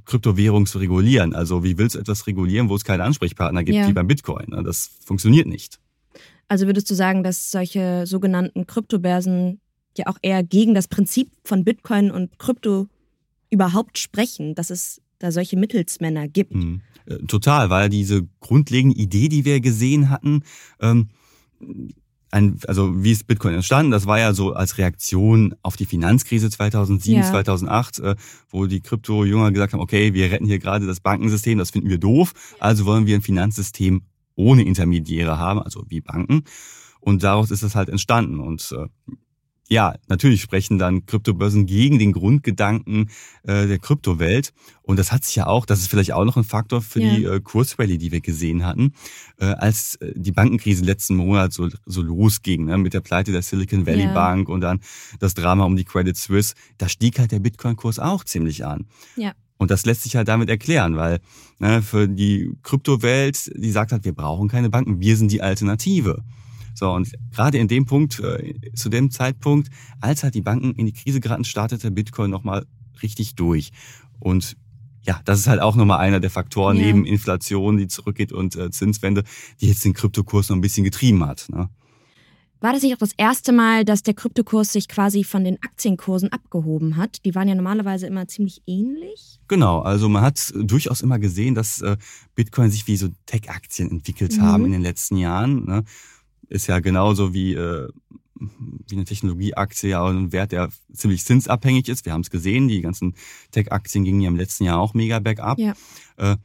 Kryptowährung 0.04 0.66
zu 0.66 0.78
regulieren. 0.78 1.34
Also 1.34 1.62
wie 1.62 1.78
willst 1.78 1.94
du 1.94 2.00
etwas 2.00 2.26
regulieren, 2.26 2.68
wo 2.68 2.74
es 2.74 2.84
keinen 2.84 3.02
Ansprechpartner 3.02 3.62
gibt, 3.62 3.76
ja. 3.76 3.88
wie 3.88 3.92
beim 3.92 4.08
Bitcoin? 4.08 4.46
Ne? 4.48 4.62
Das 4.64 4.90
funktioniert 5.04 5.46
nicht. 5.46 5.78
Also 6.48 6.66
würdest 6.66 6.90
du 6.90 6.94
sagen, 6.94 7.22
dass 7.22 7.50
solche 7.50 8.06
sogenannten 8.06 8.66
Kryptobörsen 8.66 9.60
ja 9.96 10.06
auch 10.08 10.18
eher 10.22 10.42
gegen 10.42 10.74
das 10.74 10.88
Prinzip 10.88 11.30
von 11.44 11.64
Bitcoin 11.64 12.10
und 12.10 12.38
Krypto 12.38 12.88
überhaupt 13.50 13.98
sprechen, 13.98 14.54
dass 14.54 14.70
es 14.70 15.00
da 15.24 15.32
solche 15.32 15.56
Mittelsmänner 15.56 16.28
gibt. 16.28 16.54
Mhm. 16.54 16.82
Total, 17.26 17.70
weil 17.70 17.88
diese 17.88 18.26
grundlegende 18.40 18.96
Idee, 18.96 19.28
die 19.28 19.44
wir 19.44 19.60
gesehen 19.60 20.10
hatten, 20.10 20.42
ähm, 20.80 21.08
ein, 22.30 22.58
also 22.66 23.02
wie 23.02 23.12
ist 23.12 23.26
Bitcoin 23.26 23.54
entstanden? 23.54 23.92
Das 23.92 24.06
war 24.06 24.18
ja 24.18 24.34
so 24.34 24.52
als 24.52 24.76
Reaktion 24.76 25.54
auf 25.62 25.76
die 25.76 25.86
Finanzkrise 25.86 26.50
2007, 26.50 27.22
ja. 27.22 27.30
2008, 27.30 27.98
äh, 28.00 28.16
wo 28.50 28.66
die 28.66 28.80
Krypto-Jünger 28.80 29.52
gesagt 29.52 29.72
haben, 29.72 29.80
okay, 29.80 30.14
wir 30.14 30.30
retten 30.30 30.46
hier 30.46 30.58
gerade 30.58 30.86
das 30.86 31.00
Bankensystem, 31.00 31.58
das 31.58 31.70
finden 31.70 31.88
wir 31.88 31.98
doof, 31.98 32.32
also 32.58 32.86
wollen 32.86 33.06
wir 33.06 33.14
ein 33.14 33.22
Finanzsystem 33.22 34.02
ohne 34.34 34.64
Intermediäre 34.64 35.38
haben, 35.38 35.62
also 35.62 35.84
wie 35.88 36.00
Banken. 36.00 36.42
Und 37.00 37.22
daraus 37.22 37.50
ist 37.50 37.62
das 37.62 37.74
halt 37.74 37.88
entstanden. 37.88 38.40
Und 38.40 38.74
äh, 38.76 38.88
ja, 39.68 39.94
natürlich 40.08 40.42
sprechen 40.42 40.78
dann 40.78 41.06
Kryptobörsen 41.06 41.66
gegen 41.66 41.98
den 41.98 42.12
Grundgedanken 42.12 43.10
äh, 43.44 43.66
der 43.66 43.78
Kryptowelt. 43.78 44.52
Und 44.82 44.98
das 44.98 45.10
hat 45.10 45.24
sich 45.24 45.36
ja 45.36 45.46
auch, 45.46 45.64
das 45.64 45.80
ist 45.80 45.88
vielleicht 45.88 46.12
auch 46.12 46.24
noch 46.24 46.36
ein 46.36 46.44
Faktor 46.44 46.82
für 46.82 47.00
ja. 47.00 47.14
die 47.14 47.24
äh, 47.24 47.40
Kursrallye, 47.40 47.96
die 47.96 48.12
wir 48.12 48.20
gesehen 48.20 48.66
hatten, 48.66 48.92
äh, 49.38 49.46
als 49.46 49.96
äh, 49.96 50.12
die 50.14 50.32
Bankenkrise 50.32 50.84
letzten 50.84 51.16
Monat 51.16 51.52
so, 51.52 51.68
so 51.86 52.02
losging, 52.02 52.66
ne, 52.66 52.76
mit 52.76 52.92
der 52.92 53.00
Pleite 53.00 53.32
der 53.32 53.42
Silicon 53.42 53.86
Valley 53.86 54.04
ja. 54.04 54.12
Bank 54.12 54.48
und 54.48 54.60
dann 54.60 54.80
das 55.18 55.32
Drama 55.32 55.64
um 55.64 55.76
die 55.76 55.84
Credit 55.84 56.16
Suisse, 56.16 56.54
da 56.76 56.88
stieg 56.88 57.18
halt 57.18 57.32
der 57.32 57.40
Bitcoin-Kurs 57.40 57.98
auch 57.98 58.24
ziemlich 58.24 58.66
an. 58.66 58.86
Ja. 59.16 59.32
Und 59.56 59.70
das 59.70 59.86
lässt 59.86 60.02
sich 60.02 60.16
halt 60.16 60.28
damit 60.28 60.50
erklären, 60.50 60.96
weil 60.96 61.20
ne, 61.58 61.80
für 61.80 62.06
die 62.06 62.52
Kryptowelt, 62.62 63.50
die 63.56 63.70
sagt 63.70 63.92
halt, 63.92 64.04
wir 64.04 64.12
brauchen 64.12 64.48
keine 64.48 64.68
Banken, 64.68 65.00
wir 65.00 65.16
sind 65.16 65.30
die 65.30 65.40
Alternative. 65.40 66.22
So, 66.84 66.92
und 66.92 67.10
gerade 67.34 67.56
in 67.56 67.66
dem 67.66 67.86
Punkt, 67.86 68.20
äh, 68.20 68.52
zu 68.74 68.90
dem 68.90 69.10
Zeitpunkt, 69.10 69.70
als 70.02 70.22
halt 70.22 70.34
die 70.34 70.42
Banken 70.42 70.74
in 70.74 70.84
die 70.84 70.92
Krise 70.92 71.18
geraten, 71.18 71.44
startete 71.44 71.90
Bitcoin 71.90 72.30
nochmal 72.30 72.66
richtig 73.02 73.36
durch. 73.36 73.70
Und 74.20 74.58
ja, 75.00 75.18
das 75.24 75.38
ist 75.38 75.46
halt 75.46 75.62
auch 75.62 75.76
nochmal 75.76 76.00
einer 76.00 76.20
der 76.20 76.28
Faktoren 76.28 76.76
ja. 76.76 76.84
neben 76.84 77.06
Inflation, 77.06 77.78
die 77.78 77.88
zurückgeht 77.88 78.32
und 78.32 78.54
äh, 78.56 78.70
Zinswende, 78.70 79.24
die 79.62 79.68
jetzt 79.68 79.82
den 79.82 79.94
Kryptokurs 79.94 80.50
noch 80.50 80.58
ein 80.58 80.60
bisschen 80.60 80.84
getrieben 80.84 81.24
hat. 81.24 81.46
Ne? 81.48 81.70
War 82.60 82.74
das 82.74 82.82
nicht 82.82 82.92
auch 82.92 82.98
das 82.98 83.12
erste 83.16 83.52
Mal, 83.52 83.86
dass 83.86 84.02
der 84.02 84.12
Kryptokurs 84.12 84.72
sich 84.72 84.86
quasi 84.86 85.24
von 85.24 85.42
den 85.42 85.56
Aktienkursen 85.62 86.32
abgehoben 86.32 86.98
hat? 86.98 87.24
Die 87.24 87.34
waren 87.34 87.48
ja 87.48 87.54
normalerweise 87.54 88.06
immer 88.06 88.28
ziemlich 88.28 88.60
ähnlich. 88.66 89.40
Genau, 89.48 89.80
also 89.80 90.10
man 90.10 90.22
hat 90.22 90.52
durchaus 90.54 91.00
immer 91.00 91.18
gesehen, 91.18 91.54
dass 91.54 91.80
äh, 91.80 91.96
Bitcoin 92.34 92.70
sich 92.70 92.86
wie 92.86 92.98
so 92.98 93.08
Tech-Aktien 93.24 93.90
entwickelt 93.90 94.36
mhm. 94.36 94.42
haben 94.42 94.66
in 94.66 94.72
den 94.72 94.82
letzten 94.82 95.16
Jahren. 95.16 95.64
Ne? 95.64 95.84
Ist 96.48 96.66
ja 96.66 96.80
genauso 96.80 97.34
wie, 97.34 97.54
äh, 97.54 97.88
wie 98.36 98.96
eine 98.96 99.04
Technologieaktie 99.04 99.90
ja 99.90 100.04
ein 100.06 100.32
Wert, 100.32 100.52
der 100.52 100.70
ziemlich 100.92 101.24
zinsabhängig 101.24 101.88
ist. 101.88 102.04
Wir 102.04 102.12
haben 102.12 102.22
es 102.22 102.30
gesehen, 102.30 102.68
die 102.68 102.80
ganzen 102.80 103.14
Tech-Aktien 103.52 104.04
gingen 104.04 104.20
ja 104.20 104.28
im 104.28 104.36
letzten 104.36 104.64
Jahr 104.64 104.80
auch 104.80 104.94
mega 104.94 105.18
bergab. 105.18 105.58
Ja. 105.58 105.74
Äh, 106.16 106.36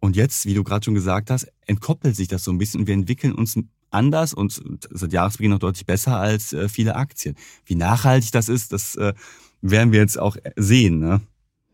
und 0.00 0.16
jetzt, 0.16 0.46
wie 0.46 0.54
du 0.54 0.62
gerade 0.62 0.84
schon 0.84 0.94
gesagt 0.94 1.30
hast, 1.30 1.48
entkoppelt 1.66 2.16
sich 2.16 2.28
das 2.28 2.44
so 2.44 2.50
ein 2.50 2.58
bisschen 2.58 2.80
und 2.80 2.86
wir 2.86 2.94
entwickeln 2.94 3.34
uns 3.34 3.58
anders 3.90 4.34
und 4.34 4.60
seit 4.90 5.12
Jahresbeginn 5.12 5.52
noch 5.52 5.58
deutlich 5.58 5.86
besser 5.86 6.18
als 6.18 6.52
äh, 6.52 6.68
viele 6.68 6.96
Aktien. 6.96 7.36
Wie 7.64 7.74
nachhaltig 7.74 8.32
das 8.32 8.48
ist, 8.48 8.72
das 8.72 8.96
äh, 8.96 9.14
werden 9.62 9.92
wir 9.92 10.00
jetzt 10.00 10.18
auch 10.18 10.36
sehen. 10.56 10.98
Ne? 10.98 11.20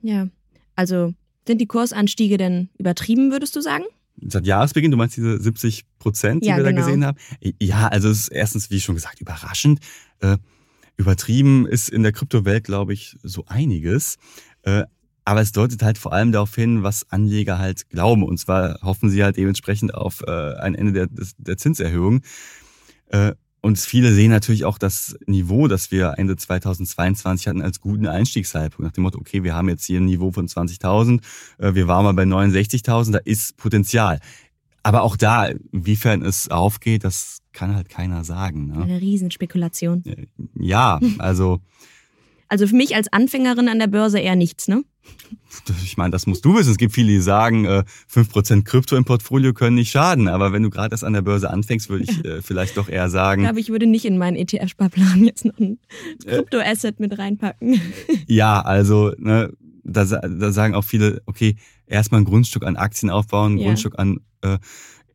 Ja, 0.02 0.28
also 0.76 1.14
sind 1.46 1.60
die 1.60 1.66
Kursanstiege 1.66 2.36
denn 2.36 2.68
übertrieben, 2.78 3.32
würdest 3.32 3.56
du 3.56 3.60
sagen? 3.60 3.84
Seit 4.28 4.46
Jahresbeginn, 4.46 4.90
du 4.90 4.96
meinst 4.96 5.16
diese 5.16 5.40
70 5.40 5.84
Prozent, 5.98 6.44
die 6.44 6.48
ja, 6.48 6.56
wir 6.56 6.64
genau. 6.64 6.76
da 6.76 6.84
gesehen 6.84 7.04
haben? 7.04 7.18
Ja, 7.60 7.88
also 7.88 8.08
es 8.08 8.20
ist 8.20 8.28
erstens, 8.28 8.70
wie 8.70 8.80
schon 8.80 8.94
gesagt, 8.94 9.20
überraschend. 9.20 9.80
Äh, 10.20 10.38
übertrieben 10.96 11.66
ist 11.66 11.88
in 11.88 12.02
der 12.02 12.12
Kryptowelt, 12.12 12.64
glaube 12.64 12.92
ich, 12.92 13.16
so 13.22 13.44
einiges. 13.46 14.16
Äh, 14.62 14.84
aber 15.24 15.40
es 15.40 15.52
deutet 15.52 15.82
halt 15.82 15.98
vor 15.98 16.12
allem 16.12 16.32
darauf 16.32 16.54
hin, 16.54 16.82
was 16.82 17.10
Anleger 17.10 17.58
halt 17.58 17.88
glauben. 17.90 18.24
Und 18.24 18.38
zwar 18.38 18.80
hoffen 18.82 19.08
sie 19.08 19.22
halt 19.22 19.36
dementsprechend 19.36 19.94
auf 19.94 20.22
äh, 20.26 20.54
ein 20.56 20.74
Ende 20.74 20.92
der, 20.92 21.08
der 21.38 21.56
Zinserhöhung. 21.56 22.22
Äh, 23.06 23.32
und 23.62 23.78
viele 23.78 24.12
sehen 24.12 24.30
natürlich 24.30 24.64
auch 24.64 24.76
das 24.76 25.16
Niveau, 25.26 25.68
das 25.68 25.92
wir 25.92 26.14
Ende 26.18 26.36
2022 26.36 27.46
hatten, 27.46 27.62
als 27.62 27.80
guten 27.80 28.06
Einstiegszeitpunkt. 28.06 28.80
Nach 28.80 28.92
dem 28.92 29.04
Motto, 29.04 29.18
okay, 29.18 29.44
wir 29.44 29.54
haben 29.54 29.68
jetzt 29.68 29.84
hier 29.86 30.00
ein 30.00 30.04
Niveau 30.06 30.32
von 30.32 30.48
20.000, 30.48 31.20
äh, 31.58 31.74
wir 31.74 31.86
waren 31.86 32.04
mal 32.04 32.12
bei 32.12 32.24
69.000, 32.24 33.12
da 33.12 33.18
ist 33.18 33.56
Potenzial. 33.56 34.18
Aber 34.82 35.02
auch 35.02 35.16
da, 35.16 35.46
inwiefern 35.70 36.22
es 36.22 36.50
aufgeht, 36.50 37.04
das 37.04 37.38
kann 37.52 37.76
halt 37.76 37.88
keiner 37.88 38.24
sagen. 38.24 38.66
Ne? 38.66 38.82
Eine 38.82 39.00
Riesenspekulation. 39.00 40.02
Ja, 40.58 40.98
also 41.18 41.60
also 42.48 42.66
für 42.66 42.76
mich 42.76 42.96
als 42.96 43.12
Anfängerin 43.12 43.68
an 43.68 43.78
der 43.78 43.86
Börse 43.86 44.18
eher 44.18 44.36
nichts, 44.36 44.68
ne? 44.68 44.82
Ich 45.84 45.96
meine, 45.96 46.10
das 46.10 46.26
musst 46.26 46.44
du 46.44 46.56
wissen. 46.56 46.70
Es 46.70 46.76
gibt 46.78 46.94
viele, 46.94 47.08
die 47.08 47.20
sagen, 47.20 47.66
5% 47.66 48.58
äh, 48.58 48.62
Krypto 48.62 48.96
im 48.96 49.04
Portfolio 49.04 49.52
können 49.52 49.76
nicht 49.76 49.90
schaden. 49.90 50.28
Aber 50.28 50.52
wenn 50.52 50.62
du 50.62 50.70
gerade 50.70 50.92
erst 50.92 51.04
an 51.04 51.12
der 51.12 51.22
Börse 51.22 51.50
anfängst, 51.50 51.88
würde 51.88 52.04
ich 52.04 52.24
äh, 52.24 52.42
vielleicht 52.42 52.76
doch 52.76 52.88
eher 52.88 53.10
sagen. 53.10 53.42
Ich 53.42 53.46
glaube, 53.46 53.60
ich 53.60 53.68
würde 53.68 53.86
nicht 53.86 54.04
in 54.04 54.18
meinen 54.18 54.36
ETF-Sparplan 54.36 55.24
jetzt 55.24 55.44
noch 55.44 55.58
ein 55.58 55.78
äh, 56.24 56.36
Krypto-Asset 56.36 57.00
mit 57.00 57.18
reinpacken. 57.18 57.80
Ja, 58.26 58.60
also 58.60 59.12
ne, 59.18 59.52
da, 59.84 60.04
da 60.04 60.52
sagen 60.52 60.74
auch 60.74 60.84
viele, 60.84 61.22
okay, 61.26 61.56
erstmal 61.86 62.20
ein 62.20 62.24
Grundstück 62.24 62.64
an 62.64 62.76
Aktien 62.76 63.10
aufbauen, 63.10 63.54
ein 63.54 63.58
ja. 63.58 63.66
Grundstück 63.66 63.98
an 63.98 64.20
äh, 64.42 64.58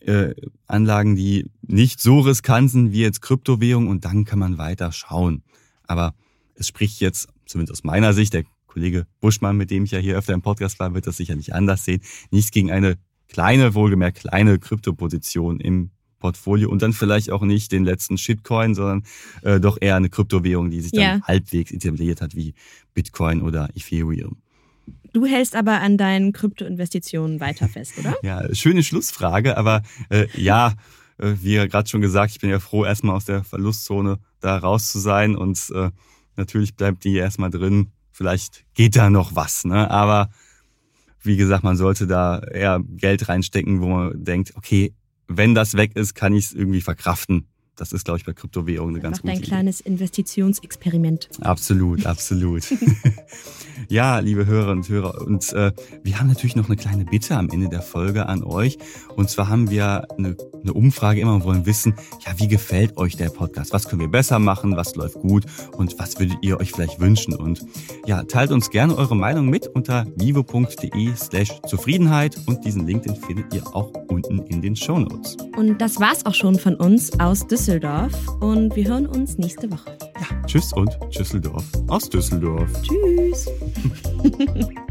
äh, 0.01 0.35
Anlagen, 0.67 1.15
die 1.15 1.49
nicht 1.61 2.01
so 2.01 2.19
riskant 2.19 2.71
sind 2.71 2.91
wie 2.91 3.01
jetzt 3.01 3.21
Kryptowährung 3.21 3.87
und 3.87 4.05
dann 4.05 4.25
kann 4.25 4.39
man 4.39 4.57
weiter 4.57 4.91
schauen. 4.91 5.43
Aber 5.83 6.13
es 6.55 6.67
spricht 6.67 6.99
jetzt, 7.01 7.27
zumindest 7.45 7.79
aus 7.79 7.83
meiner 7.83 8.13
Sicht, 8.13 8.33
der 8.33 8.43
Kollege 8.77 9.07
Buschmann, 9.21 9.57
mit 9.57 9.71
dem 9.71 9.85
ich 9.85 9.91
ja 9.91 9.97
hier 9.97 10.15
öfter 10.15 10.35
im 10.35 10.43
Podcast 10.43 10.79
war, 10.79 10.93
wird 10.93 11.07
das 11.07 11.17
sicherlich 11.17 11.55
anders 11.55 11.83
sehen, 11.83 11.99
nichts 12.29 12.51
gegen 12.51 12.69
eine 12.71 12.95
kleine, 13.27 13.73
wohlgemerkt 13.73 14.19
kleine 14.19 14.59
Kryptoposition 14.59 15.59
im 15.59 15.89
Portfolio 16.19 16.69
und 16.69 16.83
dann 16.83 16.93
vielleicht 16.93 17.31
auch 17.31 17.41
nicht 17.41 17.71
den 17.71 17.85
letzten 17.85 18.19
Shitcoin, 18.19 18.75
sondern 18.75 19.03
äh, 19.41 19.59
doch 19.59 19.79
eher 19.81 19.95
eine 19.95 20.09
Kryptowährung, 20.09 20.69
die 20.69 20.81
sich 20.81 20.91
dann 20.91 21.01
Ja. 21.01 21.21
halbwegs 21.23 21.71
etabliert 21.71 22.21
hat 22.21 22.35
wie 22.35 22.53
Bitcoin 22.93 23.41
oder 23.41 23.69
Ethereum. 23.75 24.37
Du 25.11 25.25
hältst 25.25 25.55
aber 25.55 25.81
an 25.81 25.97
deinen 25.97 26.31
Kryptoinvestitionen 26.31 27.39
weiter 27.39 27.67
fest, 27.67 27.93
oder? 27.97 28.15
Ja, 28.23 28.53
schöne 28.53 28.83
Schlussfrage, 28.83 29.57
aber 29.57 29.81
äh, 30.09 30.27
ja, 30.39 30.75
äh, 31.17 31.33
wie 31.41 31.55
ja 31.55 31.65
gerade 31.65 31.89
schon 31.89 32.01
gesagt, 32.01 32.31
ich 32.33 32.39
bin 32.39 32.51
ja 32.51 32.59
froh, 32.59 32.85
erstmal 32.85 33.15
aus 33.15 33.25
der 33.25 33.43
Verlustzone 33.43 34.19
da 34.39 34.55
raus 34.55 34.91
zu 34.91 34.99
sein 34.99 35.35
und 35.35 35.71
äh, 35.73 35.89
natürlich 36.35 36.75
bleibt 36.75 37.03
die 37.05 37.15
erstmal 37.15 37.49
drin. 37.49 37.87
Vielleicht 38.17 38.65
geht 38.73 38.95
da 38.95 39.11
noch 39.11 39.35
was, 39.35 39.63
ne? 39.63 39.91
Aber 39.91 40.31
wie 41.21 41.37
gesagt, 41.37 41.63
man 41.63 41.77
sollte 41.77 42.07
da 42.07 42.39
eher 42.39 42.81
Geld 42.83 43.29
reinstecken, 43.29 43.79
wo 43.79 43.89
man 43.89 44.23
denkt, 44.23 44.53
okay, 44.55 44.95
wenn 45.27 45.53
das 45.53 45.75
weg 45.75 45.95
ist, 45.95 46.15
kann 46.15 46.33
ich 46.33 46.45
es 46.45 46.53
irgendwie 46.53 46.81
verkraften. 46.81 47.47
Das 47.77 47.91
ist, 47.91 48.05
glaube 48.05 48.17
ich, 48.17 48.25
bei 48.25 48.33
Kryptowährungen 48.33 48.95
eine 48.95 49.03
ganz 49.03 49.21
gute 49.21 49.33
Idee. 49.33 49.43
kleines 49.43 49.81
Investitionsexperiment. 49.81 51.29
Absolut, 51.41 52.07
absolut. 52.07 52.63
ja, 53.87 54.17
liebe 54.17 54.47
Hörerinnen 54.47 54.79
und 54.79 54.89
Hörer, 54.89 55.21
und 55.21 55.53
äh, 55.53 55.71
wir 56.03 56.19
haben 56.19 56.27
natürlich 56.27 56.55
noch 56.55 56.65
eine 56.65 56.75
kleine 56.75 57.05
Bitte 57.05 57.37
am 57.37 57.49
Ende 57.51 57.69
der 57.69 57.83
Folge 57.83 58.25
an 58.25 58.43
euch. 58.43 58.79
Und 59.15 59.29
zwar 59.29 59.47
haben 59.47 59.69
wir 59.69 60.07
eine, 60.17 60.35
eine 60.59 60.73
Umfrage 60.73 61.21
immer 61.21 61.35
und 61.35 61.43
wollen 61.43 61.67
wissen, 61.67 61.93
ja, 62.25 62.33
wie 62.37 62.47
gefällt 62.47 62.97
euch 62.97 63.15
der 63.15 63.29
Podcast? 63.29 63.71
Was 63.73 63.87
können 63.87 64.01
wir 64.01 64.07
besser 64.07 64.39
machen? 64.39 64.75
Was 64.75 64.95
läuft 64.95 65.19
gut? 65.19 65.45
Und 65.73 65.99
was 65.99 66.19
würdet 66.19 66.37
ihr 66.41 66.59
euch 66.59 66.71
vielleicht 66.71 66.99
wünschen? 66.99 67.35
Und 67.35 67.63
ja, 68.07 68.23
teilt 68.23 68.49
uns 68.49 68.71
gerne 68.71 68.97
eure 68.97 69.15
Meinung 69.15 69.49
mit 69.49 69.67
unter 69.67 70.07
vivo.de 70.15 71.15
slash 71.15 71.61
Zufriedenheit 71.67 72.37
und 72.47 72.65
diesen 72.65 72.87
Link, 72.87 73.03
den 73.03 73.15
findet 73.15 73.53
ihr 73.53 73.67
auch 73.75 73.93
unten 74.07 74.39
in 74.47 74.63
den 74.63 74.75
Shownotes. 74.75 75.37
Und 75.55 75.79
das 75.79 75.99
war's 75.99 76.25
auch 76.25 76.33
schon 76.33 76.57
von 76.57 76.73
uns 76.75 77.19
aus 77.19 77.45
Düsseldorf. 77.45 77.66
Und 78.39 78.73
wir 78.77 78.87
hören 78.87 79.07
uns 79.07 79.37
nächste 79.37 79.69
Woche. 79.69 79.91
Tschüss 80.45 80.71
und 80.71 80.89
Tschüsseldorf 81.09 81.65
aus 81.89 82.09
Düsseldorf. 82.09 82.69
Tschüss. 82.81 83.49